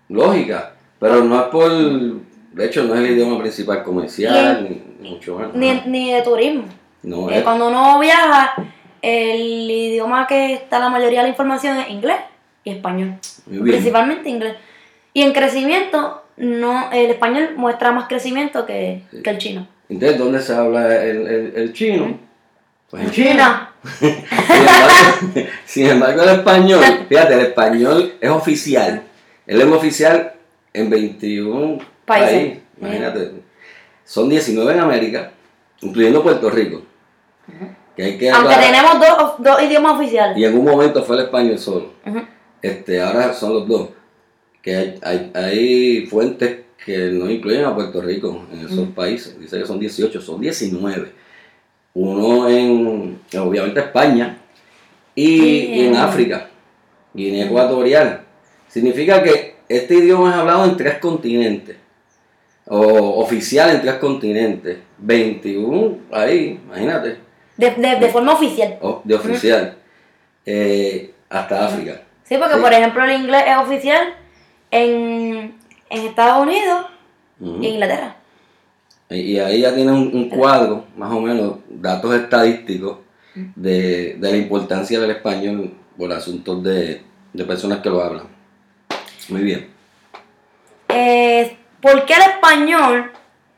lógica, 0.09 0.73
pero 0.99 1.23
no 1.23 1.35
es 1.37 1.43
por, 1.47 1.71
de 1.71 2.65
hecho, 2.65 2.83
no 2.83 2.95
es 2.95 3.01
el 3.01 3.11
idioma 3.11 3.39
principal 3.39 3.83
comercial, 3.83 4.67
ni, 4.99 5.09
mucho 5.09 5.37
menos. 5.37 5.55
Ni, 5.55 5.81
ni 5.87 6.13
de 6.13 6.21
turismo. 6.21 6.63
no 7.03 7.29
Eh, 7.29 7.37
es. 7.37 7.43
cuando 7.43 7.67
uno 7.69 7.99
viaja, 7.99 8.55
el 9.01 9.69
idioma 9.71 10.25
que 10.27 10.53
está 10.53 10.79
la 10.79 10.89
mayoría 10.89 11.19
de 11.19 11.23
la 11.23 11.29
información 11.29 11.77
es 11.77 11.89
inglés 11.89 12.17
y 12.63 12.71
español. 12.71 13.15
Principalmente 13.47 14.29
inglés. 14.29 14.55
Y 15.15 15.21
en 15.23 15.31
crecimiento, 15.31 16.23
no 16.35 16.91
el 16.91 17.09
español 17.09 17.51
muestra 17.55 17.93
más 17.93 18.09
crecimiento 18.09 18.65
que, 18.65 19.01
que 19.23 19.29
el 19.29 19.37
chino. 19.37 19.65
Entonces, 19.87 20.17
¿dónde 20.19 20.41
se 20.41 20.53
habla 20.53 20.93
el, 21.05 21.25
el- 21.25 21.53
el 21.55 21.73
chino? 21.73 22.19
Pues 22.89 23.03
en 23.05 23.11
China. 23.11 23.71
sin, 23.99 24.09
embargo, 24.09 25.47
sin 25.65 25.87
embargo, 25.87 26.21
el 26.23 26.29
español, 26.29 26.83
fíjate, 27.07 27.33
el 27.33 27.39
español 27.39 28.13
es 28.19 28.29
oficial. 28.29 29.03
Es 29.47 29.57
lengua 29.57 29.77
oficial 29.77 30.33
en 30.73 30.89
21 30.89 31.77
Países. 32.05 32.29
países. 32.33 32.57
Imagínate. 32.81 33.31
Son 34.03 34.27
19 34.29 34.73
en 34.73 34.79
América, 34.81 35.31
incluyendo 35.81 36.21
Puerto 36.23 36.49
Rico. 36.49 36.81
Que 37.95 38.03
hay 38.03 38.17
que 38.17 38.29
Aunque 38.29 38.55
tenemos 38.55 38.99
dos, 38.99 39.33
dos 39.39 39.63
idiomas 39.63 39.93
oficiales. 39.93 40.37
Y 40.37 40.43
en 40.43 40.57
un 40.57 40.65
momento 40.65 41.01
fue 41.03 41.15
el 41.15 41.23
español 41.23 41.57
solo. 41.57 41.93
Este, 42.61 43.01
ahora 43.01 43.31
son 43.33 43.53
los 43.53 43.65
dos. 43.67 43.89
Que 44.65 44.75
hay, 44.75 44.99
hay, 45.03 45.31
hay 45.35 46.05
fuentes 46.07 46.61
que 46.83 46.97
no 47.11 47.29
incluyen 47.29 47.65
a 47.65 47.75
Puerto 47.75 48.01
Rico 48.01 48.47
en 48.51 48.65
esos 48.65 48.89
países. 48.89 49.39
Dice 49.39 49.59
que 49.59 49.65
son 49.67 49.79
18, 49.79 50.19
son 50.19 50.41
19. 50.41 51.11
Uno 51.93 52.49
en, 52.49 53.19
obviamente, 53.37 53.79
España 53.81 54.39
y, 55.13 55.81
en 55.85 55.95
África, 55.95 56.49
Guinea 57.13 57.45
Ecuatorial. 57.45 58.21
Significa 58.67 59.21
que 59.21 59.57
este 59.69 59.93
idioma 59.97 60.31
es 60.31 60.35
hablado 60.37 60.65
en 60.65 60.75
tres 60.77 60.97
continentes. 60.97 61.77
O 62.67 63.21
oficial 63.21 63.69
en 63.69 63.81
tres 63.81 63.93
continentes. 63.95 64.79
21 64.97 65.97
ahí, 66.11 66.59
imagínate, 66.65 67.17
De, 67.55 67.69
de, 67.69 67.95
de 67.99 68.09
forma 68.09 68.33
oficial. 68.33 68.79
o- 68.81 69.01
de 69.03 69.13
oficial. 69.13 69.77
Eh, 70.43 71.13
hasta 71.29 71.67
África. 71.67 72.01
Sí, 72.23 72.35
porque 72.39 72.55
Sí. 72.55 72.61
por 72.61 72.73
ejemplo 72.73 73.03
el 73.03 73.11
inglés 73.21 73.43
es 73.47 73.57
oficial 73.57 74.15
en, 74.75 75.55
en 75.89 76.05
Estados 76.07 76.43
Unidos 76.45 76.85
Ujú. 77.39 77.61
y 77.61 77.67
en 77.67 77.73
Inglaterra. 77.73 78.15
Y 79.09 79.37
ahí 79.37 79.61
ya 79.61 79.73
tiene 79.73 79.91
un, 79.91 80.09
un 80.13 80.29
cuadro, 80.29 80.85
más 80.97 81.11
o 81.13 81.21
menos, 81.21 81.57
datos 81.69 82.13
estadísticos 82.15 82.97
de, 83.55 84.15
de 84.19 84.31
la 84.31 84.37
importancia 84.37 84.99
del 84.99 85.11
español 85.11 85.73
por 85.97 86.11
asuntos 86.11 86.63
de, 86.63 87.01
de 87.33 87.43
personas 87.43 87.79
que 87.79 87.89
lo 87.89 88.01
hablan. 88.01 88.27
Muy 89.29 89.41
bien. 89.41 89.67
Eh, 90.89 91.55
¿Por 91.81 92.05
qué 92.05 92.13
el 92.13 92.21
español 92.21 93.11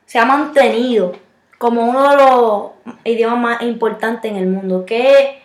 se 0.04 0.18
ha 0.18 0.24
mantenido 0.24 1.12
como 1.58 1.82
uno 1.88 2.10
de 2.10 2.16
los 2.16 2.96
idiomas 3.04 3.38
más 3.38 3.62
importantes 3.62 4.30
en 4.30 4.36
el 4.36 4.46
mundo? 4.46 4.84
¿Qué, 4.86 5.38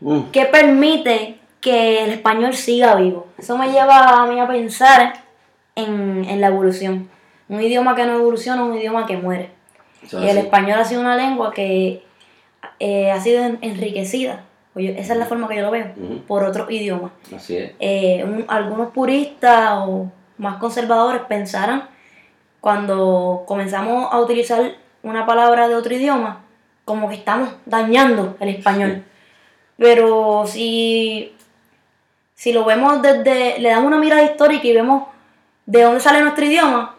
Mm, 0.00 0.24
qué 0.30 0.44
permite 0.44 1.35
que 1.60 2.04
el 2.04 2.10
español 2.10 2.54
siga 2.54 2.94
vivo? 2.96 3.26
Eso 3.38 3.56
me 3.58 3.70
lleva 3.72 4.22
a 4.22 4.26
mí 4.26 4.38
a 4.40 4.46
pensar 4.46 5.14
en, 5.74 6.24
en 6.28 6.40
la 6.40 6.48
evolución. 6.48 7.08
Un 7.48 7.60
idioma 7.60 7.94
que 7.94 8.06
no 8.06 8.14
evoluciona 8.14 8.62
es 8.62 8.68
un 8.68 8.76
idioma 8.78 9.06
que 9.06 9.16
muere. 9.16 9.50
eso 10.04 10.20
Y 10.20 10.24
el 10.28 10.36
así. 10.38 10.46
español 10.46 10.78
ha 10.80 10.84
sido 10.84 11.00
una 11.00 11.16
lengua 11.16 11.52
que 11.52 12.02
eh, 12.80 13.10
ha 13.10 13.20
sido 13.20 13.44
en- 13.44 13.58
enriquecida, 13.62 14.44
yo- 14.74 14.90
esa 14.90 15.12
es 15.14 15.18
la 15.18 15.26
forma 15.26 15.48
que 15.48 15.56
yo 15.56 15.62
lo 15.62 15.70
veo, 15.70 15.86
por 16.26 16.44
otros 16.44 16.70
idiomas. 16.70 17.12
Así 17.34 17.56
es. 17.56 17.72
Eh, 17.80 18.22
un- 18.24 18.44
algunos 18.48 18.90
puristas 18.92 19.70
o 19.78 20.10
más 20.38 20.56
conservadores 20.56 21.22
pensarán 21.28 21.88
cuando 22.60 23.44
comenzamos 23.46 24.12
a 24.12 24.18
utilizar 24.20 24.72
una 25.02 25.24
palabra 25.24 25.68
de 25.68 25.76
otro 25.76 25.94
idioma, 25.94 26.44
como 26.84 27.08
que 27.08 27.14
estamos 27.14 27.50
dañando 27.64 28.36
el 28.40 28.48
español. 28.48 29.04
Pero 29.78 30.44
si, 30.46 31.34
si 32.36 32.52
lo 32.52 32.64
vemos 32.64 33.02
desde, 33.02 33.58
le 33.58 33.70
damos 33.70 33.86
una 33.86 33.98
mirada 33.98 34.22
histórica 34.22 34.66
y 34.66 34.74
vemos 34.74 35.04
de 35.64 35.82
dónde 35.82 36.00
sale 36.00 36.20
nuestro 36.20 36.44
idioma, 36.44 36.94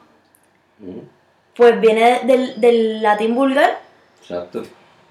pues 1.55 1.79
viene 1.79 2.21
del, 2.23 2.59
del 2.59 3.01
latín 3.03 3.35
vulgar, 3.35 3.79
Exacto. 4.19 4.63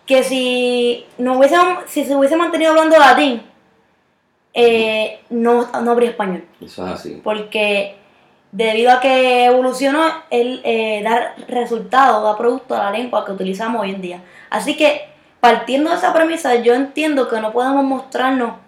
que 0.04 0.24
si, 0.24 1.06
no 1.16 1.38
hubiese, 1.38 1.56
si 1.86 2.04
se 2.04 2.14
hubiese 2.16 2.36
mantenido 2.36 2.72
hablando 2.72 2.98
latín, 2.98 3.42
eh, 4.52 5.20
no, 5.30 5.68
no 5.80 5.90
habría 5.92 6.10
español. 6.10 6.44
Eso 6.60 6.86
es 6.86 6.94
así. 6.94 7.20
Porque 7.22 7.94
debido 8.50 8.90
a 8.90 9.00
que 9.00 9.44
evolucionó, 9.44 10.06
él 10.30 10.60
eh, 10.64 11.02
da 11.04 11.36
resultado, 11.46 12.24
da 12.24 12.36
producto 12.36 12.74
a 12.74 12.84
la 12.84 12.90
lengua 12.90 13.24
que 13.24 13.32
utilizamos 13.32 13.82
hoy 13.82 13.90
en 13.90 14.00
día. 14.00 14.22
Así 14.50 14.76
que, 14.76 15.08
partiendo 15.40 15.90
de 15.90 15.96
esa 15.96 16.12
premisa, 16.12 16.56
yo 16.56 16.74
entiendo 16.74 17.28
que 17.28 17.40
no 17.40 17.52
podemos 17.52 17.84
mostrarnos 17.84 18.65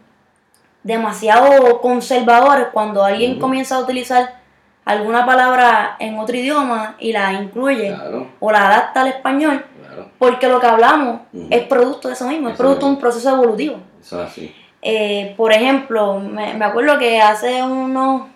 demasiado 0.83 1.81
conservadores 1.81 2.69
cuando 2.73 3.05
alguien 3.05 3.39
comienza 3.39 3.77
a 3.77 3.81
utilizar 3.81 4.39
alguna 4.85 5.27
palabra 5.27 5.97
en 5.99 6.19
otro 6.19 6.37
idioma 6.37 6.97
y 6.99 7.13
la 7.13 7.33
incluye 7.35 7.89
Claro, 7.89 8.29
o 8.41 8.51
la 8.51 8.69
adapta 8.69 9.03
al 9.03 9.09
español, 9.09 9.65
claro. 9.87 10.11
porque 10.19 10.49
lo 10.49 10.61
que 10.61 10.67
hablamos 10.67 11.21
es 11.51 11.65
producto 11.67 12.09
de 12.09 12.15
eso 12.15 12.27
mismo, 12.27 12.49
es 12.49 12.55
Eso 12.55 12.63
producto 12.63 12.87
de 12.87 12.93
un 12.93 12.99
proceso 12.99 13.29
evolutivo. 13.31 13.77
Eso 14.01 14.23
es 14.23 14.31
así. 14.31 14.55
Eh, 14.81 15.35
por 15.37 15.53
ejemplo, 15.53 16.21
me, 16.21 16.55
me 16.55 16.65
acuerdo 16.65 16.99
que 16.99 17.21
hace 17.21 17.63
unos, 17.63 18.29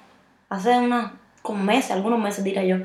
hace 0.51 0.77
unos 0.79 1.11
como 1.41 1.63
meses, 1.63 1.93
algunos 1.93 2.19
meses 2.19 2.45
diría 2.45 2.65
yo, 2.65 2.77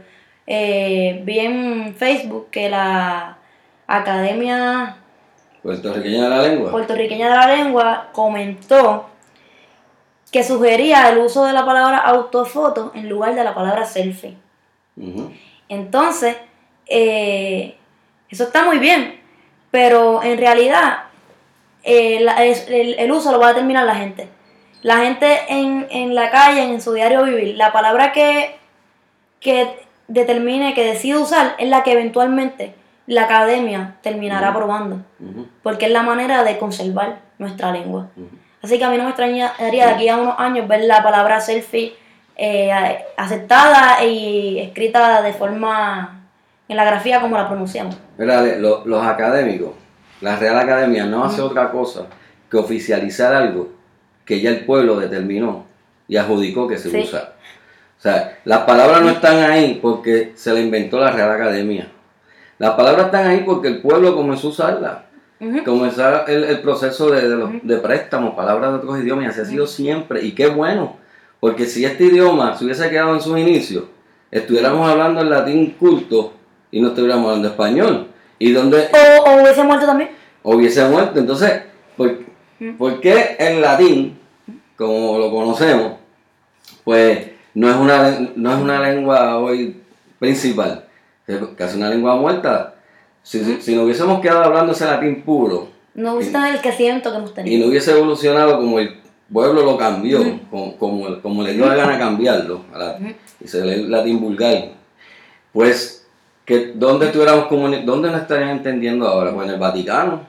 eh, 0.46 1.22
vi 1.26 1.40
en 1.40 1.94
Facebook 1.96 2.48
que 2.52 2.70
la 2.70 3.38
Academia 3.86 4.98
Puertorriqueña 5.62 6.24
de 6.24 6.30
la 6.30 6.42
lengua. 6.44 6.72
Puertorriqueña 6.72 7.30
de 7.30 7.36
la 7.36 7.48
Lengua 7.58 8.08
comentó 8.14 9.10
que 10.32 10.44
sugería 10.44 11.10
el 11.10 11.20
uso 11.20 11.46
de 11.46 11.54
la 11.54 11.66
palabra 11.66 11.98
autofoto 12.00 12.92
en 12.96 13.08
lugar 13.10 13.34
de 13.36 13.44
la 13.44 13.54
palabra 13.56 13.86
selfie. 13.86 14.36
Entonces, 15.70 16.36
eh, 16.88 17.76
eso 18.30 18.44
está 18.46 18.64
muy 18.66 18.80
bien, 18.80 19.20
pero 19.72 20.22
en 20.24 20.38
realidad 20.38 21.00
eh, 21.84 22.20
la- 22.22 22.44
el, 22.44 22.96
el 23.00 23.12
uso 23.12 23.32
lo 23.32 23.40
va 23.40 23.48
a 23.48 23.50
determinar 23.54 23.86
la 23.86 23.96
gente. 23.96 24.28
La 24.82 24.98
gente 24.98 25.40
en, 25.50 25.88
en 25.90 26.16
la 26.16 26.30
calle, 26.30 26.64
en 26.64 26.82
su 26.82 26.94
diario 26.94 27.24
vivir, 27.24 27.56
la 27.56 27.72
palabra 27.72 28.12
que, 28.12 28.56
que 29.40 29.70
determine, 30.08 30.74
que 30.74 30.84
decide 30.86 31.18
usar, 31.18 31.56
es 31.58 31.70
la 31.70 31.84
que 31.84 31.94
eventualmente 31.94 32.76
la 33.06 33.24
academia 33.24 33.96
terminará 34.02 34.54
ujú, 35.20 35.48
porque 35.64 35.86
es 35.86 35.92
la 35.92 36.04
manera 36.04 36.44
de 36.44 36.58
conservar 36.58 37.20
nuestra 37.38 37.72
lengua. 37.72 38.10
Así 38.68 38.78
que 38.78 38.84
a 38.84 38.90
mí 38.90 38.98
no 38.98 39.04
me 39.04 39.12
extrañaría 39.12 39.56
de 39.60 39.82
aquí 39.94 40.10
a 40.10 40.18
unos 40.18 40.36
años 40.38 40.68
ver 40.68 40.82
la 40.82 41.02
palabra 41.02 41.40
selfie 41.40 41.96
eh, 42.36 42.70
aceptada 43.16 44.04
y 44.04 44.60
escrita 44.60 45.22
de 45.22 45.32
forma 45.32 46.26
en 46.68 46.76
la 46.76 46.84
grafía 46.84 47.22
como 47.22 47.38
la 47.38 47.48
pronunciamos. 47.48 47.98
Mira, 48.18 48.42
los 48.42 49.06
académicos, 49.06 49.70
la 50.20 50.36
Real 50.36 50.60
Academia 50.60 51.06
no 51.06 51.24
hace 51.24 51.42
otra 51.42 51.72
cosa 51.72 52.08
que 52.52 52.58
oficializar 52.58 53.34
algo 53.34 53.70
que 54.26 54.42
ya 54.42 54.50
el 54.50 54.66
pueblo 54.66 55.00
determinó 55.00 55.64
y 56.10 56.18
adjudicó 56.18 56.68
que 56.68 56.78
se 56.78 56.90
Sí. 56.92 57.04
usa. 57.04 57.36
O 57.98 58.02
sea, 58.02 58.38
las 58.44 58.60
palabras 58.66 59.02
no 59.02 59.12
están 59.12 59.50
ahí 59.50 59.80
porque 59.82 60.34
se 60.36 60.52
la 60.52 60.60
inventó 60.60 61.00
la 61.00 61.12
Real 61.12 61.32
Academia. 61.32 61.88
Las 62.60 62.72
palabras 62.72 63.06
están 63.06 63.28
ahí 63.28 63.44
porque 63.46 63.70
el 63.70 63.82
pueblo 63.82 64.14
comenzó 64.14 64.48
a 64.48 64.52
usarlas. 64.52 64.98
Ujú. 65.40 65.64
Comenzó 65.64 66.26
el, 66.28 66.44
el 66.46 66.60
proceso 66.62 67.10
de, 67.12 67.30
de, 67.30 67.36
los- 67.36 67.52
de 67.62 67.78
préstamo, 67.78 68.36
palabras 68.36 68.72
de 68.72 68.78
otros 68.78 69.00
idiomas, 69.00 69.26
y 69.26 69.28
así 69.30 69.42
ha 69.42 69.46
sido 69.46 69.68
siempre. 69.68 70.24
Y 70.24 70.32
qué 70.34 70.48
bueno, 70.48 70.98
porque 71.40 71.66
si 71.66 71.86
este 71.86 72.06
idioma 72.06 72.58
se 72.58 72.66
hubiese 72.66 72.90
quedado 72.90 73.14
en 73.14 73.22
sus 73.22 73.38
inicios, 73.38 73.84
estuviéramos 74.32 74.90
hablando 74.90 75.22
el 75.22 75.30
latín 75.30 75.76
culto 75.80 76.34
y 76.72 76.82
no 76.82 76.90
estuviéramos 76.90 77.28
hablando 77.28 77.48
español. 77.50 78.08
Y 78.40 78.52
donde 78.52 78.88
O, 78.92 79.30
o 79.30 79.42
hubiese 79.42 79.64
muerto 79.64 79.86
también. 79.86 80.10
hubiese 80.44 80.84
muerto. 80.90 81.20
Entonces, 81.20 81.62
¿por, 81.96 82.18
por 82.78 83.00
qué 83.00 83.36
el 83.40 83.62
latín, 83.62 84.18
como 84.76 85.18
lo 85.20 85.32
conocemos, 85.32 85.94
pues 86.84 87.28
no 87.54 87.70
es 87.70 87.76
una, 87.76 88.20
no 88.36 88.54
es 88.56 88.60
una 88.62 88.80
lengua 88.82 89.38
hoy 89.38 89.82
principal? 90.20 90.86
Es 91.26 91.40
casi 91.58 91.78
una 91.78 91.90
lengua 91.90 92.16
muerta. 92.16 92.76
Si, 93.28 93.44
si- 93.44 93.62
si 93.62 93.76
nos 93.76 93.84
hubiésemos 93.84 94.22
quedado 94.22 94.46
hablando 94.46 94.72
ese 94.72 94.86
latín 94.86 95.22
puro, 95.24 95.68
No 95.94 96.14
hubiese 96.14 96.32
tenido 96.32 96.50
el 96.54 96.62
crecimiento 96.62 97.12
que 97.12 97.18
hemos 97.18 97.32
y 97.32 97.34
tenido. 97.34 97.66
no 97.66 97.70
hubiese 97.72 97.92
evolucionado 97.92 98.56
como 98.58 98.80
el 98.80 98.96
pueblo 99.34 99.64
lo 99.64 99.78
cambió, 99.78 100.20
como, 100.50 100.78
como, 100.78 101.22
como 101.22 101.44
le 101.44 101.54
dio 101.54 101.66
la 101.66 101.76
gana 101.76 102.00
cambiarlo, 102.00 102.62
a 102.74 102.78
la- 102.78 102.98
y 103.44 103.46
se 103.50 103.66
lee 103.66 103.84
latín 103.90 104.22
vulgar, 104.22 104.70
pues, 105.52 106.08
que 106.46 106.72
¿dónde 106.76 107.08
estuviéramos 107.08 107.50
¿dónde 107.86 108.10
nos 108.12 108.22
estarían 108.22 108.50
entendiendo 108.52 109.06
ahora? 109.06 109.34
Pues 109.34 109.48
en 109.50 109.54
el 109.56 109.60
Vaticano, 109.60 110.22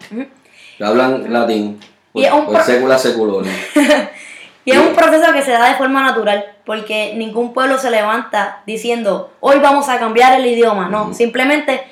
que 0.76 0.84
hablan 0.84 1.32
latín, 1.32 1.78
por, 2.12 2.22
Y 2.22 2.26
por 2.26 2.98
seculorum. 2.98 3.46
Y 4.64 4.72
es 4.72 4.78
un 4.78 4.92
proceso 4.96 5.32
que 5.32 5.42
se 5.42 5.52
da 5.52 5.68
de 5.68 5.76
forma 5.76 6.02
natural, 6.02 6.44
porque 6.66 7.14
ningún 7.16 7.52
pueblo 7.52 7.78
se 7.78 7.92
levanta 7.92 8.62
diciendo, 8.66 9.30
hoy 9.38 9.60
vamos 9.60 9.88
a 9.88 10.00
cambiar 10.00 10.40
el 10.40 10.46
idioma. 10.46 10.88
No, 10.88 11.14
simplemente 11.14 11.82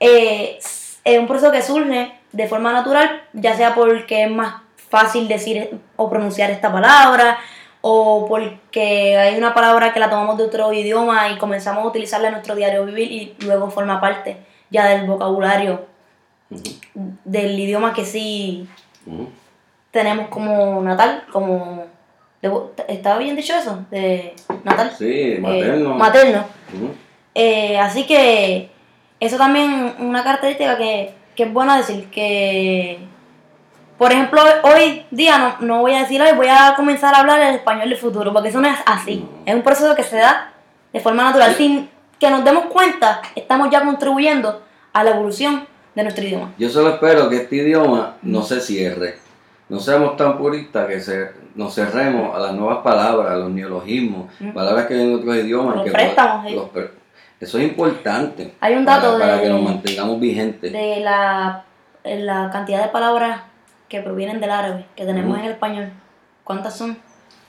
eh, 0.00 0.58
es 1.04 1.18
un 1.18 1.26
proceso 1.26 1.52
que 1.52 1.62
surge 1.62 2.12
de 2.32 2.48
forma 2.48 2.72
natural, 2.72 3.22
ya 3.32 3.54
sea 3.56 3.74
porque 3.74 4.24
es 4.24 4.30
más 4.30 4.62
fácil 4.88 5.26
decir 5.28 5.78
o 5.96 6.08
pronunciar 6.10 6.50
esta 6.50 6.70
palabra, 6.72 7.38
o 7.80 8.26
porque 8.28 9.16
hay 9.16 9.36
una 9.38 9.54
palabra 9.54 9.92
que 9.92 10.00
la 10.00 10.10
tomamos 10.10 10.36
de 10.38 10.44
otro 10.44 10.72
idioma 10.72 11.28
y 11.30 11.38
comenzamos 11.38 11.84
a 11.84 11.88
utilizarla 11.88 12.28
en 12.28 12.32
nuestro 12.34 12.54
diario 12.56 12.84
vivir 12.84 13.10
y 13.12 13.36
luego 13.44 13.70
forma 13.70 14.00
parte 14.00 14.36
ya 14.70 14.86
del 14.88 15.06
vocabulario 15.06 15.86
del 17.24 17.58
idioma 17.58 17.92
que 17.94 18.04
sí 18.04 18.68
tenemos 19.90 20.28
como 20.28 20.82
natal, 20.82 21.24
como... 21.32 21.86
¿Estaba 22.86 23.18
bien 23.18 23.34
dicho 23.34 23.54
eso? 23.56 23.84
De 23.90 24.34
natal. 24.62 24.92
Sí, 24.96 25.32
Eh, 25.34 25.38
materno. 25.40 25.94
materno. 25.94 26.44
Ujú. 26.74 26.94
Eh, 27.34 27.78
así 27.78 28.04
que 28.06 28.70
eso 29.20 29.36
también 29.36 29.94
una 29.98 30.22
característica 30.22 30.76
que, 30.76 31.14
que 31.34 31.42
es 31.44 31.52
buena 31.52 31.76
decir 31.76 32.08
que, 32.10 32.98
por 33.98 34.12
ejemplo, 34.12 34.42
hoy 34.62 35.04
día 35.10 35.38
no, 35.38 35.66
no 35.66 35.80
voy 35.80 35.94
a 35.94 36.00
decir 36.00 36.20
hoy, 36.20 36.32
voy 36.36 36.48
a 36.48 36.74
comenzar 36.76 37.14
a 37.14 37.18
hablar 37.20 37.40
el 37.40 37.54
español 37.54 37.88
del 37.88 37.98
futuro, 37.98 38.32
porque 38.32 38.50
eso 38.50 38.60
no 38.60 38.68
es 38.68 38.78
así. 38.84 39.26
Es 39.46 39.54
un 39.54 39.62
proceso 39.62 39.94
que 39.94 40.02
se 40.02 40.16
da 40.16 40.52
de 40.92 41.00
forma 41.00 41.24
natural. 41.24 41.54
Sin 41.54 41.88
que 42.18 42.30
nos 42.30 42.44
demos 42.44 42.66
cuenta, 42.66 43.22
estamos 43.34 43.70
ya 43.70 43.84
contribuyendo 43.84 44.62
a 44.92 45.04
la 45.04 45.10
evolución 45.10 45.66
de 45.94 46.02
nuestro 46.02 46.24
idioma. 46.24 46.52
Yo 46.58 46.68
solo 46.68 46.90
espero 46.90 47.28
que 47.28 47.36
este 47.36 47.56
idioma 47.56 48.16
no 48.22 48.42
se 48.42 48.60
cierre. 48.60 49.18
No 49.68 49.80
seamos 49.80 50.16
tan 50.16 50.38
puristas 50.38 50.86
que 50.86 51.00
se, 51.00 51.30
nos 51.54 51.74
cerremos 51.74 52.36
a 52.36 52.38
las 52.38 52.52
nuevas 52.52 52.78
palabras, 52.84 53.32
a 53.32 53.36
los 53.36 53.50
neologismos, 53.50 54.26
Mm. 54.38 54.52
palabras 54.52 54.86
que 54.86 54.94
vienen 54.94 55.16
de 55.16 55.20
otros 55.22 55.36
idiomas. 55.36 55.76
Los 55.76 55.84
que 55.84 55.90
préstamos, 55.90 56.52
los 56.52 56.68
eso 57.40 57.58
es 57.58 57.64
importante. 57.64 58.54
Hay 58.60 58.74
un 58.74 58.84
dato 58.84 59.18
para, 59.18 59.36
de- 59.36 59.42
que 59.42 59.48
nos 59.48 59.62
mantengamos 59.62 60.20
vigentes. 60.20 60.72
De 60.72 61.00
la, 61.00 61.64
la 62.04 62.50
cantidad 62.52 62.82
de 62.82 62.88
palabras 62.88 63.40
que 63.88 64.00
provienen 64.00 64.40
del 64.40 64.50
árabe 64.50 64.86
que 64.96 65.04
tenemos 65.04 65.38
en 65.38 65.44
el 65.44 65.52
español, 65.52 65.90
¿cuántas 66.44 66.76
son? 66.76 66.96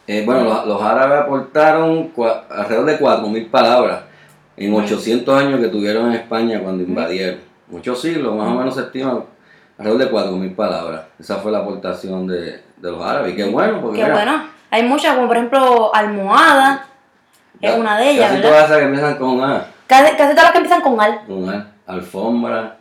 Eh, 0.05 0.23
bueno, 0.25 0.43
los, 0.43 0.65
los 0.67 0.81
árabes 0.81 1.19
aportaron 1.21 2.13
cua- 2.13 2.43
alrededor 2.49 2.85
de 2.85 2.99
4.000 2.99 3.49
palabras 3.49 4.01
en 4.55 4.73
800 4.73 5.37
años 5.41 5.59
que 5.59 5.67
tuvieron 5.67 6.07
en 6.07 6.13
España 6.13 6.59
cuando 6.61 6.83
invadieron. 6.83 7.39
Muchos 7.67 8.01
siglos, 8.01 8.33
más 8.35 8.47
o 8.47 8.55
menos 8.55 8.75
se 8.75 8.81
estima 8.81 9.23
alrededor 9.77 9.99
de 10.05 10.11
4.000 10.11 10.55
palabras. 10.55 11.01
Esa 11.19 11.35
fue 11.37 11.51
la 11.51 11.59
aportación 11.59 12.25
de, 12.27 12.61
de 12.77 12.91
los 12.91 13.03
árabes. 13.03 13.33
Y 13.33 13.35
qué 13.35 13.43
bueno, 13.45 13.81
porque 13.81 13.97
Qué 13.99 14.03
mira, 14.03 14.15
bueno. 14.15 14.43
Hay 14.71 14.83
muchas, 14.83 15.15
como 15.15 15.27
por 15.27 15.35
ejemplo 15.37 15.93
almohada, 15.93 16.85
es 17.61 17.75
una 17.77 17.97
de 17.97 18.11
ellas, 18.11 18.29
Casi 18.29 18.35
¿verdad? 18.41 18.49
todas 18.49 18.65
esas 18.65 18.77
que 18.79 18.83
empiezan 18.85 19.15
con 19.17 19.43
A. 19.43 19.65
Casi, 19.87 20.11
casi 20.17 20.31
todas 20.31 20.43
las 20.43 20.51
que 20.51 20.57
empiezan 20.57 20.81
con 20.81 20.99
al. 21.01 21.25
con 21.25 21.49
A, 21.49 21.71
alfombra. 21.87 22.77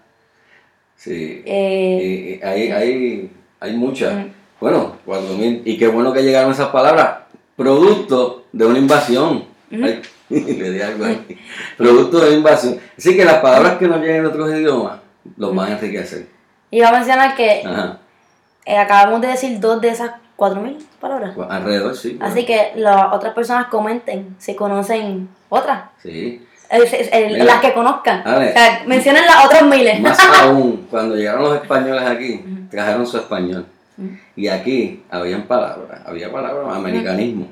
Sí. 0.96 1.42
Eh, 1.46 2.00
Y- 2.02 2.34
y 2.34 2.42
hay, 2.42 2.70
hay, 2.72 3.32
hay 3.60 3.72
muchas. 3.76 4.14
Mm. 4.14 4.26
Bueno, 4.60 4.96
4.000. 5.06 5.62
Y 5.64 5.76
qué 5.78 5.88
bueno 5.88 6.12
que 6.12 6.22
llegaron 6.22 6.50
esas 6.52 6.68
palabras. 6.68 7.18
Producto 7.56 8.44
de 8.52 8.66
una 8.66 8.78
invasión. 8.78 9.44
Ay, 9.70 10.00
le 10.30 10.70
di 10.70 10.80
algo 10.80 11.04
ahí. 11.04 11.38
Producto 11.76 12.18
de 12.20 12.28
una 12.28 12.36
invasión. 12.36 12.78
Así 12.96 13.16
que 13.16 13.25
las 13.25 13.36
palabras 13.40 13.76
que 13.78 13.86
nos 13.88 14.00
lleguen 14.00 14.16
en 14.16 14.26
otros 14.26 14.50
idiomas 14.50 15.00
los 15.36 15.54
van 15.54 15.70
a 15.70 15.72
enriquecer. 15.72 16.28
iba 16.70 16.88
a 16.88 16.92
mencionar 16.92 17.34
que 17.36 17.62
eh, 18.66 18.76
acabamos 18.78 19.20
de 19.20 19.28
decir 19.28 19.58
dos 19.60 19.80
de 19.80 19.88
esas 19.88 20.12
cuatro 20.36 20.60
mil 20.60 20.78
palabras. 21.00 21.34
Alrededor, 21.48 21.96
sí. 21.96 22.10
bueno, 22.18 22.26
Así 22.32 22.44
que 22.46 22.72
las 22.76 23.12
otras 23.12 23.34
personas 23.34 23.66
comenten 23.66 24.36
si 24.38 24.54
conocen 24.54 25.28
otras. 25.48 25.84
Sí. 26.02 26.46
Mira. 26.70 27.44
las 27.44 27.61
que 27.61 27.73
conozcan. 27.73 28.20
O 28.20 28.40
sea, 28.40 28.82
mencionen 28.87 29.26
las 29.26 29.44
otras 29.46 29.62
miles. 29.62 30.00
Más 30.00 30.18
aún, 30.42 30.87
cuando 30.90 31.16
llegaron 31.16 31.44
los 31.44 31.62
españoles 31.62 32.02
aquí, 32.02 32.44
trajeron 32.70 33.06
su 33.06 33.18
español. 33.18 33.66
Y 34.35 34.49
aquí 34.49 35.02
habían 35.11 35.42
palabras, 35.44 36.02
había 36.04 36.30
palabras, 36.30 36.76
americanismo. 36.76 37.49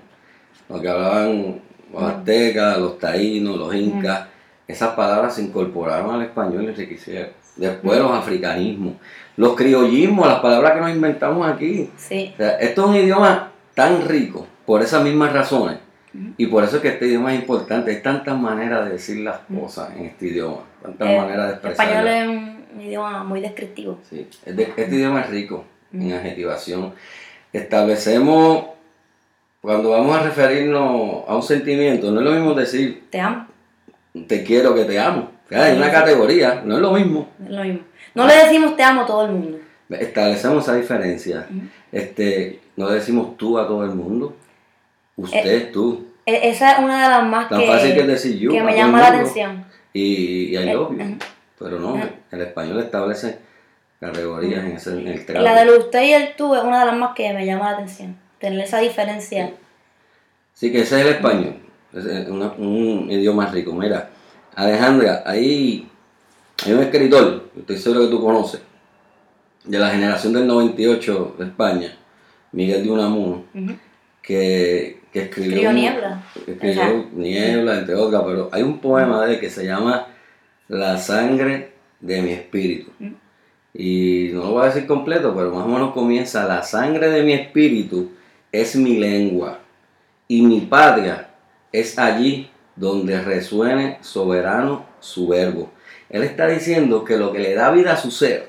Lo 0.69 0.81
que 0.81 0.89
hablaban 0.89 1.61
los 1.93 2.03
aztecas, 2.03 2.79
los 2.79 2.99
taínos, 2.99 3.57
los 3.57 3.75
incas, 3.75 4.27
esas 4.67 4.95
palabras 4.95 5.35
se 5.35 5.43
incorporaron 5.43 6.15
al 6.15 6.23
español 6.23 6.65
y 6.65 6.67
enriquecieron. 6.69 7.31
Después 7.57 7.99
los 7.99 8.11
africanismos, 8.11 8.95
los 9.37 9.55
criollismos, 9.55 10.27
las 10.27 10.41
palabras 10.41 10.73
que 10.73 10.81
nos 10.81 10.91
inventamos 10.91 11.47
aquí. 11.47 11.91
Sí. 11.97 12.33
O 12.35 12.37
sea, 12.37 12.51
esto 12.59 12.83
es 12.83 12.89
un 12.89 12.97
idioma 12.97 13.53
tan 13.75 14.07
rico 14.07 14.47
por 14.67 14.83
esas 14.83 15.03
mismas 15.03 15.33
razones. 15.33 15.79
Y 16.37 16.47
por 16.47 16.63
eso 16.65 16.77
es 16.77 16.83
que 16.83 16.89
este 16.89 17.07
idioma 17.07 17.35
es 17.35 17.41
importante. 17.41 17.91
Hay 17.91 18.01
tantas 18.03 18.39
maneras 18.39 18.85
de 18.87 18.93
decir 18.93 19.19
las 19.25 19.39
cosas 19.61 19.91
en 19.97 20.05
este 20.07 20.27
idioma, 20.27 20.59
tantas 20.83 21.09
Eh, 21.09 21.17
maneras 21.19 21.47
de 21.49 21.53
expresar. 21.55 21.87
español 21.87 22.09
es 22.09 22.29
un 22.29 22.81
idioma 22.81 23.25
muy 23.25 23.41
descriptivo. 23.41 23.99
Sí, 24.09 24.29
este 24.45 24.95
idioma 24.95 25.23
es 25.23 25.31
rico 25.31 25.65
en 25.93 26.13
adjetivación. 26.13 26.93
Establecemos, 27.53 28.67
cuando 29.61 29.91
vamos 29.91 30.17
a 30.17 30.23
referirnos 30.23 31.25
a 31.27 31.35
un 31.37 31.43
sentimiento, 31.43 32.11
no 32.11 32.21
es 32.21 32.27
lo 32.27 32.33
mismo 32.33 32.55
decir 32.55 33.05
Te 33.11 33.21
amo. 33.21 33.47
te 34.29 34.45
quiero 34.45 34.75
que 34.75 34.85
te 34.85 34.99
amo. 35.01 35.31
Hay 35.51 35.77
una 35.77 35.91
categoría, 35.91 36.63
no 36.65 36.77
es 36.77 36.81
lo 36.83 36.93
mismo. 36.93 37.29
Es 37.45 37.51
lo 37.51 37.63
mismo. 37.65 37.81
No 38.15 38.27
le 38.27 38.35
decimos 38.35 38.77
te 38.77 38.83
amo 38.83 39.03
a 39.03 39.07
todo 39.07 39.27
el 39.27 39.33
mundo. 39.33 39.59
Establecemos 39.91 40.65
esa 40.65 40.75
diferencia. 40.77 41.47
Este, 41.93 42.61
no 42.77 42.89
le 42.89 42.95
decimos 42.97 43.37
tú 43.37 43.59
a 43.59 43.67
todo 43.67 43.85
el 43.85 43.91
mundo. 43.91 44.35
Usted, 45.17 45.71
tú. 45.73 46.07
E- 46.27 46.49
Esa 46.51 46.73
es 46.73 46.79
una 46.81 47.03
de 47.05 47.09
las 47.09 47.25
más 47.25 47.49
Tan 47.49 47.61
que, 47.61 47.67
fácil 47.67 47.95
que 47.95 48.03
decir 48.05 48.39
you 48.39 48.51
que 48.51 48.63
me 48.63 48.75
llama 48.75 49.01
la 49.01 49.09
atención. 49.09 49.65
Y, 49.93 50.47
y 50.47 50.57
I 50.57 50.73
love 50.73 50.91
you. 50.99 51.17
Pero 51.59 51.79
no, 51.79 52.01
el 52.31 52.41
español 52.41 52.81
establece 52.81 53.39
categorías 54.01 54.65
en, 54.65 54.73
ese, 54.73 54.91
en 54.93 55.07
el 55.09 55.25
trato. 55.25 55.43
La 55.43 55.55
del 55.55 55.71
usted 55.79 56.03
y 56.03 56.13
el 56.13 56.35
tú 56.37 56.55
es 56.55 56.63
una 56.63 56.81
de 56.81 56.87
las 56.87 56.97
más 56.97 57.15
que 57.15 57.33
me 57.33 57.47
llama 57.47 57.71
la 57.71 57.77
atención. 57.79 58.17
Tener 58.39 58.61
esa 58.61 58.79
diferencia. 58.81 59.53
Sí, 60.53 60.71
que 60.73 60.81
ese 60.81 61.01
es 61.01 61.07
el 61.07 61.13
español. 61.15 61.57
Es 61.93 62.05
eh, 62.07 62.27
una- 62.29 62.53
un 62.59 63.09
idioma 63.11 63.47
rico. 63.47 63.73
Mira, 63.73 64.11
Alejandra, 64.57 65.23
ahí 65.25 65.89
hay 66.67 66.73
un 66.73 66.81
escritor, 66.83 67.51
estoy 67.57 67.77
seguro 67.79 68.03
que 68.03 68.09
tú 68.09 68.21
conoces, 68.23 68.61
de 69.65 69.79
la 69.79 69.91
generación 69.91 70.33
del 70.33 70.47
98 70.47 71.37
de 71.39 71.45
España, 71.47 71.97
Miguel 72.53 72.85
de 72.85 72.91
Unamuno, 72.91 73.45
que, 74.23 75.01
que 75.15 75.21
escribió. 75.21 75.73
Niebla. 75.73 76.25
Escribió 76.45 76.83
Ajá. 76.83 76.93
Niebla, 77.13 77.79
entre 77.79 77.95
otras, 77.95 78.23
pero 78.27 78.49
hay 78.51 78.63
un 78.63 78.81
poema 78.81 79.25
de 79.25 79.35
él 79.35 79.41
que 79.41 79.49
se 79.49 79.65
llama 79.65 80.09
La 80.67 80.99
sangre 80.99 81.71
de 82.01 82.21
mi 82.21 82.33
espíritu. 82.33 82.91
Y 83.73 84.31
no 84.33 84.41
lo 84.41 84.51
voy 84.51 84.65
a 84.65 84.67
decir 84.67 84.89
completo, 84.89 85.33
pero 85.37 85.53
más 85.55 85.65
o 85.65 85.69
menos 85.69 85.93
comienza, 85.93 86.49
la 86.49 86.65
sangre 86.65 87.11
de 87.11 87.23
mi 87.23 87.33
espíritu 87.33 88.11
es 88.51 88.75
mi 88.75 88.99
lengua 88.99 89.61
y 90.27 90.43
mi 90.43 90.63
patria 90.63 91.29
es 91.71 91.97
allí 91.97 92.51
donde 92.75 93.21
resuene 93.21 93.99
soberano 94.01 94.85
su 94.99 95.29
verbo. 95.29 95.71
Él 96.11 96.25
está 96.25 96.49
diciendo 96.49 97.05
que 97.05 97.17
lo 97.17 97.33
que 97.33 97.39
le 97.39 97.55
da 97.55 97.71
vida 97.71 97.93
a 97.93 97.97
su 97.97 98.11
ser 98.11 98.49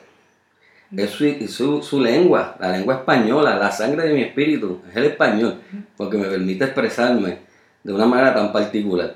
es 0.97 1.09
su, 1.11 1.25
su- 1.47 1.81
su 1.83 1.99
lengua, 2.01 2.55
la 2.59 2.71
lengua 2.71 2.95
española, 2.95 3.55
la 3.57 3.71
sangre 3.71 4.07
de 4.07 4.13
mi 4.13 4.21
espíritu, 4.21 4.81
es 4.89 4.95
el 4.95 5.05
español, 5.05 5.59
porque 5.97 6.17
me 6.17 6.27
permite 6.27 6.65
expresarme 6.65 7.39
de 7.83 7.93
una 7.93 8.05
manera 8.05 8.33
tan 8.33 8.51
particular. 8.51 9.15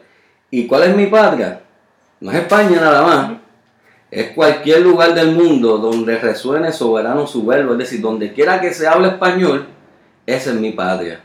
¿Y 0.52 0.66
cuál 0.68 0.84
es 0.84 0.96
mi 0.96 1.08
patria? 1.08 1.62
No 2.20 2.32
es 2.32 2.38
España 2.38 2.82
nada 2.82 3.02
más, 3.04 3.32
es 4.12 4.32
cualquier 4.32 4.82
lugar 4.82 5.14
del 5.14 5.32
mundo 5.34 5.78
donde 5.78 6.18
resuene 6.18 6.72
soberano 6.72 7.28
su 7.28 7.46
verbo, 7.46 7.74
es 7.74 7.78
decir, 7.80 8.02
donde 8.02 8.34
quiera 8.34 8.60
que 8.60 8.74
se 8.74 8.88
hable 8.88 9.08
español, 9.10 9.68
esa 10.26 10.50
es 10.52 10.56
mi 10.58 10.72
patria. 10.72 11.22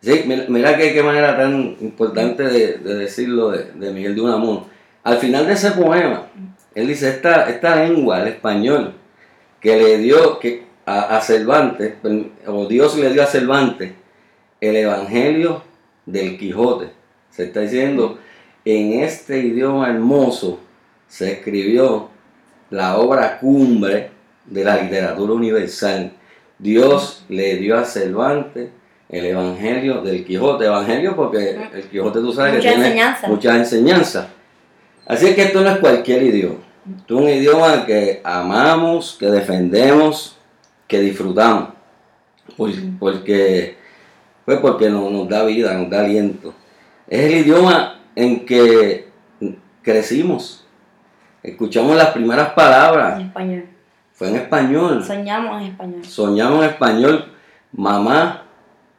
Sí, 0.00 0.24
mira, 0.48 0.76
qué 0.76 1.02
manera 1.02 1.36
tan 1.36 1.76
importante 1.80 2.42
de, 2.44 2.78
de 2.78 2.94
decirlo 2.94 3.50
de, 3.50 3.72
de 3.72 3.92
Miguel 3.92 4.14
de 4.14 4.20
Unamuno. 4.20 4.66
Al 5.02 5.18
final 5.18 5.46
de 5.46 5.52
ese 5.54 5.70
poema, 5.72 6.26
él 6.74 6.86
dice, 6.86 7.08
esta, 7.08 7.48
esta 7.48 7.76
lengua, 7.76 8.20
el 8.22 8.28
español, 8.28 8.92
que 9.60 9.76
le 9.76 9.98
dio 9.98 10.38
que 10.38 10.64
a, 10.84 11.16
a 11.16 11.20
Cervantes, 11.20 11.94
o 12.46 12.66
Dios 12.66 12.96
le 12.96 13.12
dio 13.12 13.22
a 13.22 13.26
Cervantes, 13.26 13.92
el 14.60 14.76
Evangelio 14.76 15.62
del 16.06 16.38
Quijote. 16.38 16.90
Se 17.30 17.44
está 17.44 17.60
diciendo, 17.60 18.18
en 18.64 19.02
este 19.02 19.38
idioma 19.38 19.90
hermoso 19.90 20.60
se 21.08 21.32
escribió 21.32 22.08
la 22.70 22.96
obra 22.98 23.38
cumbre 23.38 24.10
de 24.46 24.64
la 24.64 24.76
literatura 24.82 25.32
universal. 25.34 26.12
Dios 26.58 27.24
le 27.28 27.56
dio 27.56 27.76
a 27.78 27.84
Cervantes 27.84 28.70
el 29.08 29.26
Evangelio 29.26 30.00
del 30.02 30.24
Quijote. 30.24 30.64
Evangelio 30.64 31.14
porque 31.14 31.56
el 31.74 31.82
Quijote 31.84 32.20
tú 32.20 32.32
sabes 32.32 32.52
que 32.52 32.58
Mucha 32.58 32.68
tiene 32.70 32.86
enseñanza. 32.86 33.28
muchas 33.28 33.56
enseñanzas. 33.56 34.26
Así 35.06 35.26
es 35.28 35.34
que 35.34 35.42
esto 35.44 35.60
no 35.60 35.70
es 35.70 35.78
cualquier 35.78 36.22
idioma. 36.24 36.58
Es 37.06 37.10
un 37.12 37.28
idioma 37.28 37.84
que 37.86 38.20
amamos, 38.24 39.16
que 39.18 39.26
defendemos, 39.26 40.36
que 40.86 41.00
disfrutamos. 41.00 41.70
Por- 42.56 42.70
porque, 42.98 43.76
pues 44.44 44.58
porque 44.60 44.88
nos, 44.88 45.10
nos 45.10 45.28
da 45.28 45.44
vida, 45.44 45.74
nos 45.74 45.90
da 45.90 46.00
aliento. 46.00 46.54
Es 47.08 47.20
el 47.24 47.34
idioma 47.38 48.00
en 48.14 48.46
que 48.46 49.08
crecimos. 49.82 50.64
Escuchamos 51.42 51.96
las 51.96 52.10
primeras 52.10 52.50
palabras. 52.50 53.20
En 53.20 53.26
español. 53.26 53.64
Fue 54.12 54.28
en 54.28 54.36
español. 54.36 55.04
Soñamos 55.04 55.60
en 55.62 55.68
español. 55.68 56.04
Soñamos 56.04 56.64
en 56.64 56.70
español. 56.70 57.24
Mamá, 57.72 58.42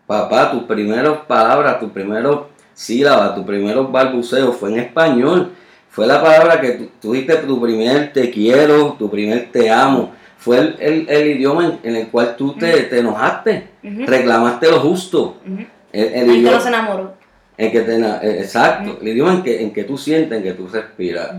papá, 0.06 0.52
tus 0.52 0.64
primeras 0.64 1.18
palabras, 1.28 1.80
tus 1.80 1.92
primeros 1.92 2.46
sílabas, 2.74 3.34
tus 3.36 3.44
primeros 3.46 3.92
balbuceos 3.92 4.56
fue 4.56 4.72
en 4.74 4.80
español. 4.80 5.52
Fue 5.98 6.06
la 6.06 6.22
palabra 6.22 6.62
que 6.62 6.90
diste 7.02 7.36
tu 7.38 7.60
primer 7.60 8.14
te 8.14 8.30
quiero, 8.30 8.96
tu 9.00 9.10
primer 9.10 9.52
te 9.52 9.72
amo. 9.72 10.12
Fue 10.38 10.60
el, 10.60 10.76
el- 10.80 11.10
el 11.10 11.28
idioma 11.32 11.66
en, 11.66 11.80
en 11.82 11.96
el 11.96 12.08
cual 12.10 12.36
tú 12.38 12.54
te, 12.54 12.84
te 12.84 13.00
enojaste, 13.00 13.68
reclamaste 13.82 14.70
lo 14.70 14.80
justo. 14.82 15.38
Ujú. 15.44 15.66
El, 15.92 16.04
el 16.04 16.14
El 16.14 16.26
que 16.28 16.34
idioma 16.38 16.58
no 16.58 16.62
se 16.62 16.68
enamoró. 16.68 17.14
en 17.58 17.72
que 17.72 17.80
te, 17.82 17.96
eh, 17.98 18.40
exacto, 18.42 19.00
el 19.02 19.08
idioma 19.08 19.32
en 19.34 19.42
que, 19.42 19.60
en 19.64 19.74
que 19.74 19.86
tú 19.86 19.98
sientes, 19.98 20.38
en 20.38 20.44
que 20.44 20.52
tú 20.54 20.68
respiras. 20.68 21.32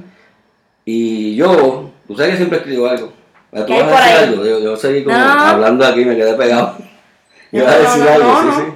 Y 0.85 1.37
yo, 1.37 1.92
tú 2.09 2.16
sabes 2.16 2.33
que 2.33 2.37
siempre 2.38 2.59
escribo 2.59 2.88
algo. 2.88 3.12
¿Tú 3.55 3.64
¿Qué 3.64 3.75
hay 3.75 3.83
vas 3.85 3.92
a 3.92 4.05
decir 4.11 4.29
algo? 4.31 4.44
Yo, 4.44 4.59
yo 4.59 4.77
seguí 4.77 5.05
como 5.05 5.16
No. 5.16 5.25
hablando 5.25 5.87
aquí, 5.87 6.05
me 6.05 6.16
quedé 6.16 6.35
pegado. 6.35 6.75
Yo 7.53 7.61
iba 7.62 7.71
a 7.71 7.77
No, 7.77 7.83
decir 7.83 8.03
no, 8.03 8.11
algo, 8.11 8.27
no, 8.33 8.40
sí, 8.40 8.47
no. 8.49 8.57
sí. 8.66 8.73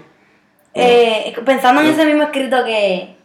Eh, 0.74 1.34
pensando 1.44 1.80
en 1.82 1.88
ese 1.88 2.06
mismo 2.06 2.22
escrito 2.22 2.64
que, 2.64 3.16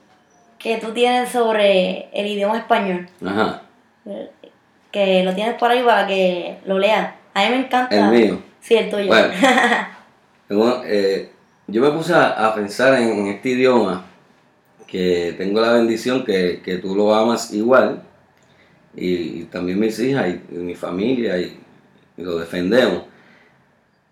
que 0.58 0.78
tú 0.78 0.92
tienes 0.94 1.30
sobre 1.30 2.10
el 2.14 2.28
idioma 2.28 2.58
español, 2.58 3.08
Ajá, 3.26 3.62
que 4.92 5.24
lo 5.24 5.34
tienes 5.36 5.56
por 5.56 5.70
ahí 5.72 5.84
para 5.84 6.08
que 6.08 6.58
lo 6.66 6.80
leas. 6.80 7.14
A 7.34 7.44
mí 7.46 7.50
me 7.52 7.60
encanta. 7.66 7.96
el 7.96 8.20
mío. 8.20 8.40
Sí, 8.60 8.76
el 8.76 8.90
tuyo. 8.90 9.08
Bueno. 9.08 9.34
Eh, 10.86 11.30
yo 11.68 11.82
me 11.82 11.92
puse 11.92 12.14
a, 12.14 12.48
a 12.48 12.56
pensar 12.56 12.94
en, 13.02 13.10
en 13.10 13.28
este 13.28 13.50
idioma 13.50 14.06
que 14.88 15.36
tengo 15.38 15.60
la 15.60 15.74
bendición 15.74 16.24
que, 16.24 16.62
que 16.64 16.78
tú 16.78 16.96
lo 16.96 17.14
amas 17.14 17.54
igual 17.54 18.02
y, 18.96 19.42
y 19.42 19.44
también 19.52 19.78
mis 19.78 20.00
hijas 20.00 20.30
y, 20.30 20.56
y 20.56 20.58
mi 20.60 20.74
familia 20.74 21.38
y, 21.38 21.60
y 22.16 22.22
lo 22.24 22.38
defendemos. 22.38 23.04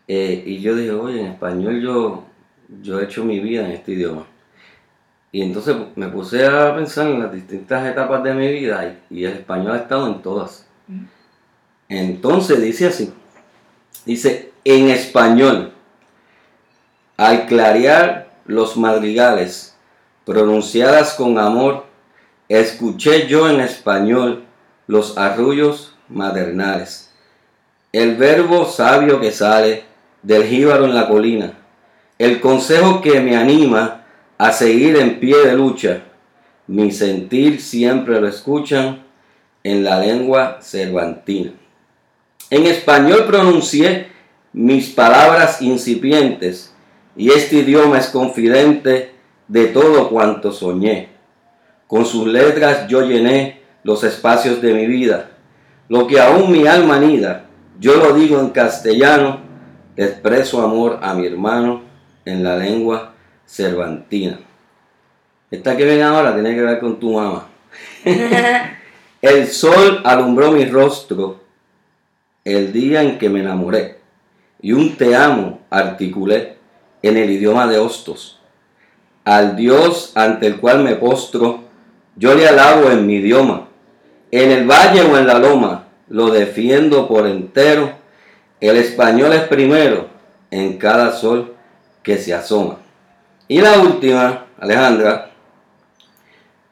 Eh, 0.09 0.43
y 0.45 0.59
yo 0.59 0.75
dije, 0.75 0.91
oye, 0.91 1.21
en 1.21 1.27
español 1.27 1.81
yo, 1.81 2.25
yo 2.81 2.99
he 2.99 3.05
hecho 3.05 3.23
mi 3.23 3.39
vida 3.39 3.65
en 3.65 3.71
este 3.71 3.93
idioma. 3.93 4.27
Y 5.35 5.41
entonces 5.41 5.75
me 5.97 6.07
puse 6.07 6.47
a 6.47 6.73
pensar 6.73 7.07
en 7.07 7.19
las 7.19 7.33
distintas 7.33 7.85
etapas 7.85 8.23
de 8.23 8.33
mi 8.33 8.47
vida 8.47 8.97
y, 9.09 9.17
y 9.17 9.25
el 9.25 9.33
español 9.33 9.73
ha 9.73 9.79
estado 9.79 10.07
en 10.07 10.21
todas. 10.21 10.65
Entonces 11.89 12.61
dice 12.61 12.87
así, 12.87 13.13
dice, 14.05 14.53
en 14.63 14.87
español, 14.87 15.73
al 17.17 17.47
clarear 17.47 18.29
los 18.45 18.77
madrigales, 18.77 19.75
pronunciadas 20.23 21.15
con 21.15 21.37
amor, 21.37 21.83
escuché 22.47 23.27
yo 23.27 23.49
en 23.49 23.59
español 23.59 24.45
los 24.87 25.17
arrullos 25.17 25.97
maternales. 26.07 27.11
El 27.91 28.15
verbo 28.15 28.67
sabio 28.67 29.19
que 29.19 29.33
sale 29.33 29.83
del 30.23 30.45
jíbaro 30.45 30.85
en 30.85 30.95
la 30.95 31.09
colina, 31.09 31.57
el 32.19 32.39
consejo 32.39 33.01
que 33.01 33.19
me 33.19 33.35
anima 33.35 34.04
a 34.37 34.51
seguir 34.51 34.97
en 34.97 35.19
pie 35.19 35.37
de 35.45 35.53
lucha, 35.53 36.03
mi 36.67 36.91
sentir 36.91 37.61
siempre 37.61 38.19
lo 38.19 38.27
escuchan 38.27 39.03
en 39.63 39.83
la 39.83 39.99
lengua 39.99 40.57
cervantina. 40.61 41.53
En 42.49 42.65
español 42.65 43.25
pronuncié 43.25 44.07
mis 44.53 44.89
palabras 44.89 45.61
incipientes 45.61 46.73
y 47.15 47.29
este 47.29 47.57
idioma 47.57 47.99
es 47.99 48.07
confidente 48.07 49.13
de 49.47 49.67
todo 49.67 50.09
cuanto 50.09 50.51
soñé. 50.51 51.09
Con 51.87 52.05
sus 52.05 52.27
letras 52.27 52.87
yo 52.87 53.01
llené 53.01 53.61
los 53.83 54.03
espacios 54.03 54.61
de 54.61 54.73
mi 54.73 54.85
vida. 54.85 55.31
Lo 55.87 56.07
que 56.07 56.19
aún 56.19 56.51
mi 56.51 56.67
alma 56.67 56.97
anida, 56.97 57.45
yo 57.79 57.95
lo 57.95 58.13
digo 58.13 58.39
en 58.39 58.49
castellano, 58.49 59.39
expreso 59.95 60.61
amor 60.61 60.99
a 61.01 61.13
mi 61.13 61.25
hermano 61.25 61.83
en 62.25 62.43
la 62.43 62.57
lengua 62.57 63.14
cervantina. 63.45 64.39
Esta 65.51 65.77
que 65.77 65.85
viene 65.85 66.03
ahora 66.03 66.33
tiene 66.33 66.55
que 66.55 66.61
ver 66.61 66.79
con 66.79 66.99
tu 66.99 67.13
mamá. 67.13 67.47
El 69.21 69.47
sol 69.47 70.01
alumbró 70.03 70.51
mi 70.51 70.65
rostro 70.65 71.41
el 72.43 72.71
día 72.71 73.01
en 73.01 73.17
que 73.17 73.27
me 73.27 73.39
enamoré 73.39 73.97
y 74.61 74.71
un 74.71 74.95
te 74.95 75.15
amo 75.15 75.61
articulé 75.71 76.57
en 77.01 77.17
el 77.17 77.31
idioma 77.31 77.67
de 77.67 77.79
Hostos. 77.79 78.39
Al 79.23 79.55
Dios 79.55 80.11
ante 80.13 80.45
el 80.45 80.57
cual 80.57 80.83
me 80.83 80.95
postro, 80.95 81.61
yo 82.15 82.35
le 82.35 82.47
alabo 82.47 82.91
en 82.91 83.07
mi 83.07 83.15
idioma. 83.15 83.67
En 84.31 84.51
el 84.51 84.69
valle 84.69 85.01
o 85.01 85.17
en 85.17 85.25
la 85.25 85.39
loma, 85.39 85.87
lo 86.07 86.29
defiendo 86.29 87.07
por 87.07 87.25
entero. 87.25 87.93
El 88.61 88.77
español 88.77 89.33
es 89.33 89.41
primero 89.41 90.07
en 90.51 90.77
cada 90.77 91.13
sol 91.13 91.55
que 92.03 92.17
se 92.17 92.33
asoma. 92.33 92.77
Y 93.47 93.61
la 93.61 93.79
última, 93.79 94.45
Alejandra, 94.59 95.31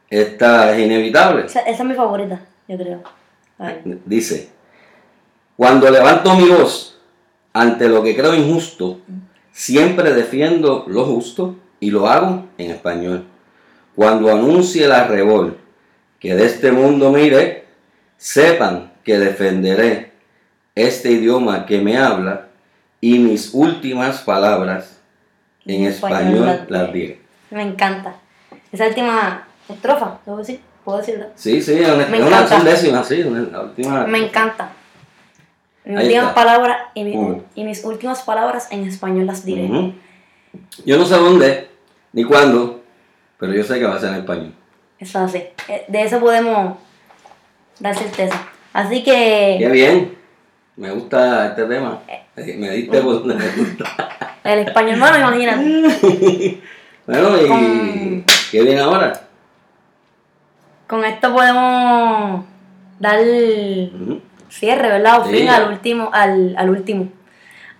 esta 0.09 0.75
es 0.75 0.85
inevitable. 0.85 1.45
Esa, 1.45 1.61
esa 1.61 1.83
es 1.83 1.89
mi 1.89 1.95
favorita, 1.95 2.41
yo 2.67 2.77
creo. 2.77 3.03
Dice, 4.05 4.49
cuando 5.55 5.89
levanto 5.89 6.35
mi 6.35 6.49
voz 6.49 6.99
ante 7.53 7.87
lo 7.87 8.03
que 8.03 8.15
creo 8.15 8.33
injusto, 8.33 8.99
siempre 9.51 10.13
defiendo 10.13 10.85
lo 10.87 11.05
justo 11.05 11.55
y 11.79 11.91
lo 11.91 12.07
hago 12.07 12.47
en 12.57 12.71
español. 12.71 13.25
Cuando 13.95 14.31
anuncie 14.31 14.87
la 14.87 15.05
revol 15.07 15.57
que 16.19 16.35
de 16.35 16.45
este 16.45 16.71
mundo 16.71 17.11
me 17.11 17.23
iré, 17.23 17.65
sepan 18.17 18.93
que 19.03 19.19
defenderé 19.19 20.13
este 20.73 21.11
idioma 21.11 21.65
que 21.65 21.79
me 21.81 21.97
habla 21.97 22.47
y 22.99 23.19
mis 23.19 23.53
últimas 23.53 24.21
palabras 24.21 25.02
en 25.65 25.81
En 25.83 25.87
español 25.87 26.21
español 26.21 26.45
las 26.45 26.69
las 26.69 26.93
diré. 26.93 27.21
Me 27.51 27.61
encanta. 27.63 28.15
Esa 28.71 28.87
última 28.87 29.47
estrofa, 29.69 30.17
¿puedo 30.25 30.39
decir? 30.39 30.59
¿Puedo 30.83 30.97
decirlo? 30.99 31.27
Sí, 31.35 31.61
sí, 31.61 31.73
es 31.79 31.89
una, 31.89 32.05
Me 32.07 32.21
una 32.21 32.47
son 32.47 32.65
décimas, 32.65 33.07
sí, 33.07 33.21
una- 33.21 33.41
la 33.49 33.61
última. 33.61 34.05
Me 34.07 34.17
encanta. 34.25 34.71
Mis 35.85 35.97
Ahí 35.97 36.05
últimas 36.05 36.29
está. 36.29 36.35
palabras 36.35 36.77
y, 36.93 37.03
mi- 37.03 37.41
y 37.55 37.63
mis 37.63 37.83
últimas 37.83 38.21
palabras 38.23 38.67
en 38.71 38.87
español 38.87 39.25
las 39.27 39.45
diré. 39.45 39.93
Yo 40.85 40.97
no 40.97 41.05
sé 41.05 41.15
dónde 41.15 41.69
ni 42.13 42.23
cuándo, 42.23 42.81
pero 43.37 43.53
yo 43.53 43.63
sé 43.63 43.79
que 43.79 43.85
va 43.85 43.95
a 43.95 43.99
ser 43.99 44.09
en 44.09 44.15
español. 44.19 44.53
Eso 44.99 45.19
es 45.19 45.25
así. 45.25 45.43
Eh, 45.67 45.85
De 45.87 46.01
eso 46.03 46.19
podemos 46.19 46.77
dar 47.79 47.95
certeza. 47.95 48.47
Así 48.73 49.03
Qué 49.03 49.57
que 49.59 49.69
bien, 49.71 50.17
me 50.75 50.91
gusta 50.91 51.47
este 51.47 51.63
tema. 51.65 51.99
Eh. 52.07 52.55
Me 52.57 52.69
diste 52.71 52.99
por 53.01 53.23
me 53.25 53.33
gusta. 53.35 53.85
el 54.43 54.59
español, 54.59 54.99
bueno, 54.99 55.17
imagínate. 55.19 56.61
Bueno, 57.05 57.35
y 57.41 57.47
Con- 57.49 58.25
¿qué 58.49 58.61
viene 58.61 58.79
ahora? 58.79 59.11
Con 60.87 61.03
esto 61.03 61.33
podemos 61.33 62.45
dar 62.97 63.19
cierre, 64.47 64.87
¿verdad? 64.87 65.19
O 65.19 65.25
Sí. 65.25 65.31
fin 65.35 65.49
al 65.49 65.67
último, 65.69 66.09
al, 66.13 66.55
al 66.57 66.69
último. 66.69 67.09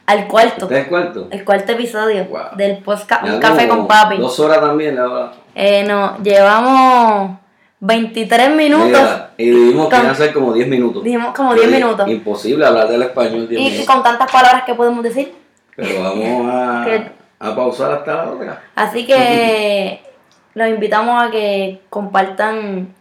Al 0.07 0.27
cuarto. 0.27 0.65
¿Este 0.65 0.75
es 0.79 0.83
el 0.83 0.89
cuarto? 0.89 1.27
El 1.31 1.45
cuarto 1.45 1.71
episodio 1.71 2.25
Wow. 2.25 2.57
del 2.57 2.79
podcast 2.79 3.23
Un 3.23 3.39
Café 3.39 3.69
con 3.69 3.87
Papi. 3.87 4.17
Dos 4.17 4.37
horas 4.41 4.59
también, 4.59 4.99
ahora. 4.99 5.31
Eh, 5.55 5.85
no, 5.87 6.17
llevamos 6.21 7.37
23 7.85 8.49
minutos. 8.55 8.87
Mira, 8.87 9.31
y 9.37 9.49
dijimos 9.49 9.89
que 9.89 9.95
iban 9.97 10.07
a 10.09 10.15
ser 10.15 10.31
como 10.33 10.53
10 10.53 10.67
minutos. 10.69 11.03
Dijimos 11.03 11.35
como 11.35 11.49
Yo 11.53 11.63
10 11.63 11.67
dije, 11.67 11.83
minutos. 11.83 12.07
Imposible 12.07 12.65
hablar 12.65 12.87
del 12.87 13.01
español 13.01 13.49
10 13.49 13.81
Y, 13.81 13.85
con 13.85 14.01
tantas 14.01 14.31
palabras 14.31 14.63
que 14.63 14.73
podemos 14.73 15.03
decir. 15.03 15.33
Pero 15.75 16.01
vamos 16.01 16.49
a, 16.53 16.85
Que- 16.85 17.11
a 17.39 17.53
pausar 17.53 17.91
hasta 17.91 18.13
la 18.15 18.31
otra. 18.31 18.61
Así 18.75 19.05
que 19.05 20.01
los 20.53 20.69
invitamos 20.69 21.23
a 21.23 21.29
que 21.29 21.81
compartan 21.89 22.93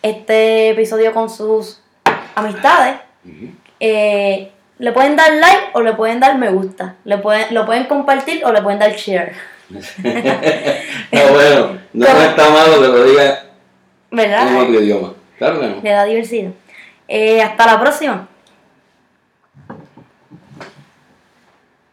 este 0.00 0.70
episodio 0.70 1.12
con 1.12 1.28
sus 1.28 1.82
amistades. 2.34 2.96
Eh, 3.80 4.50
le 4.78 4.92
pueden 4.92 5.14
dar 5.14 5.30
like 5.30 5.62
o 5.74 5.82
le 5.82 5.92
pueden 5.92 6.20
dar 6.20 6.38
me 6.38 6.48
gusta. 6.50 6.94
Le 7.04 7.18
pueden, 7.18 7.52
lo 7.54 7.66
pueden 7.66 7.84
compartir 7.84 8.46
o 8.46 8.50
le 8.52 8.62
pueden 8.62 8.78
dar 8.78 8.92
share. 8.92 9.34
No, 11.12 11.32
bueno, 11.34 11.78
no 11.92 12.06
Pero- 12.06 12.20
está 12.22 12.48
malo 12.48 12.80
que 12.80 12.88
lo 12.88 13.04
diga 13.04 13.44
¿Verdad? 14.10 14.56
otro 14.60 14.82
idioma. 14.82 15.14
Claro 15.38 15.60
que 15.60 15.66
no. 15.66 15.80
Le 15.82 15.90
da 15.90 16.04
diversidad. 16.04 16.50
Eh, 17.08 17.42
hasta 17.42 17.66
la 17.66 17.80
próxima. 17.80 18.28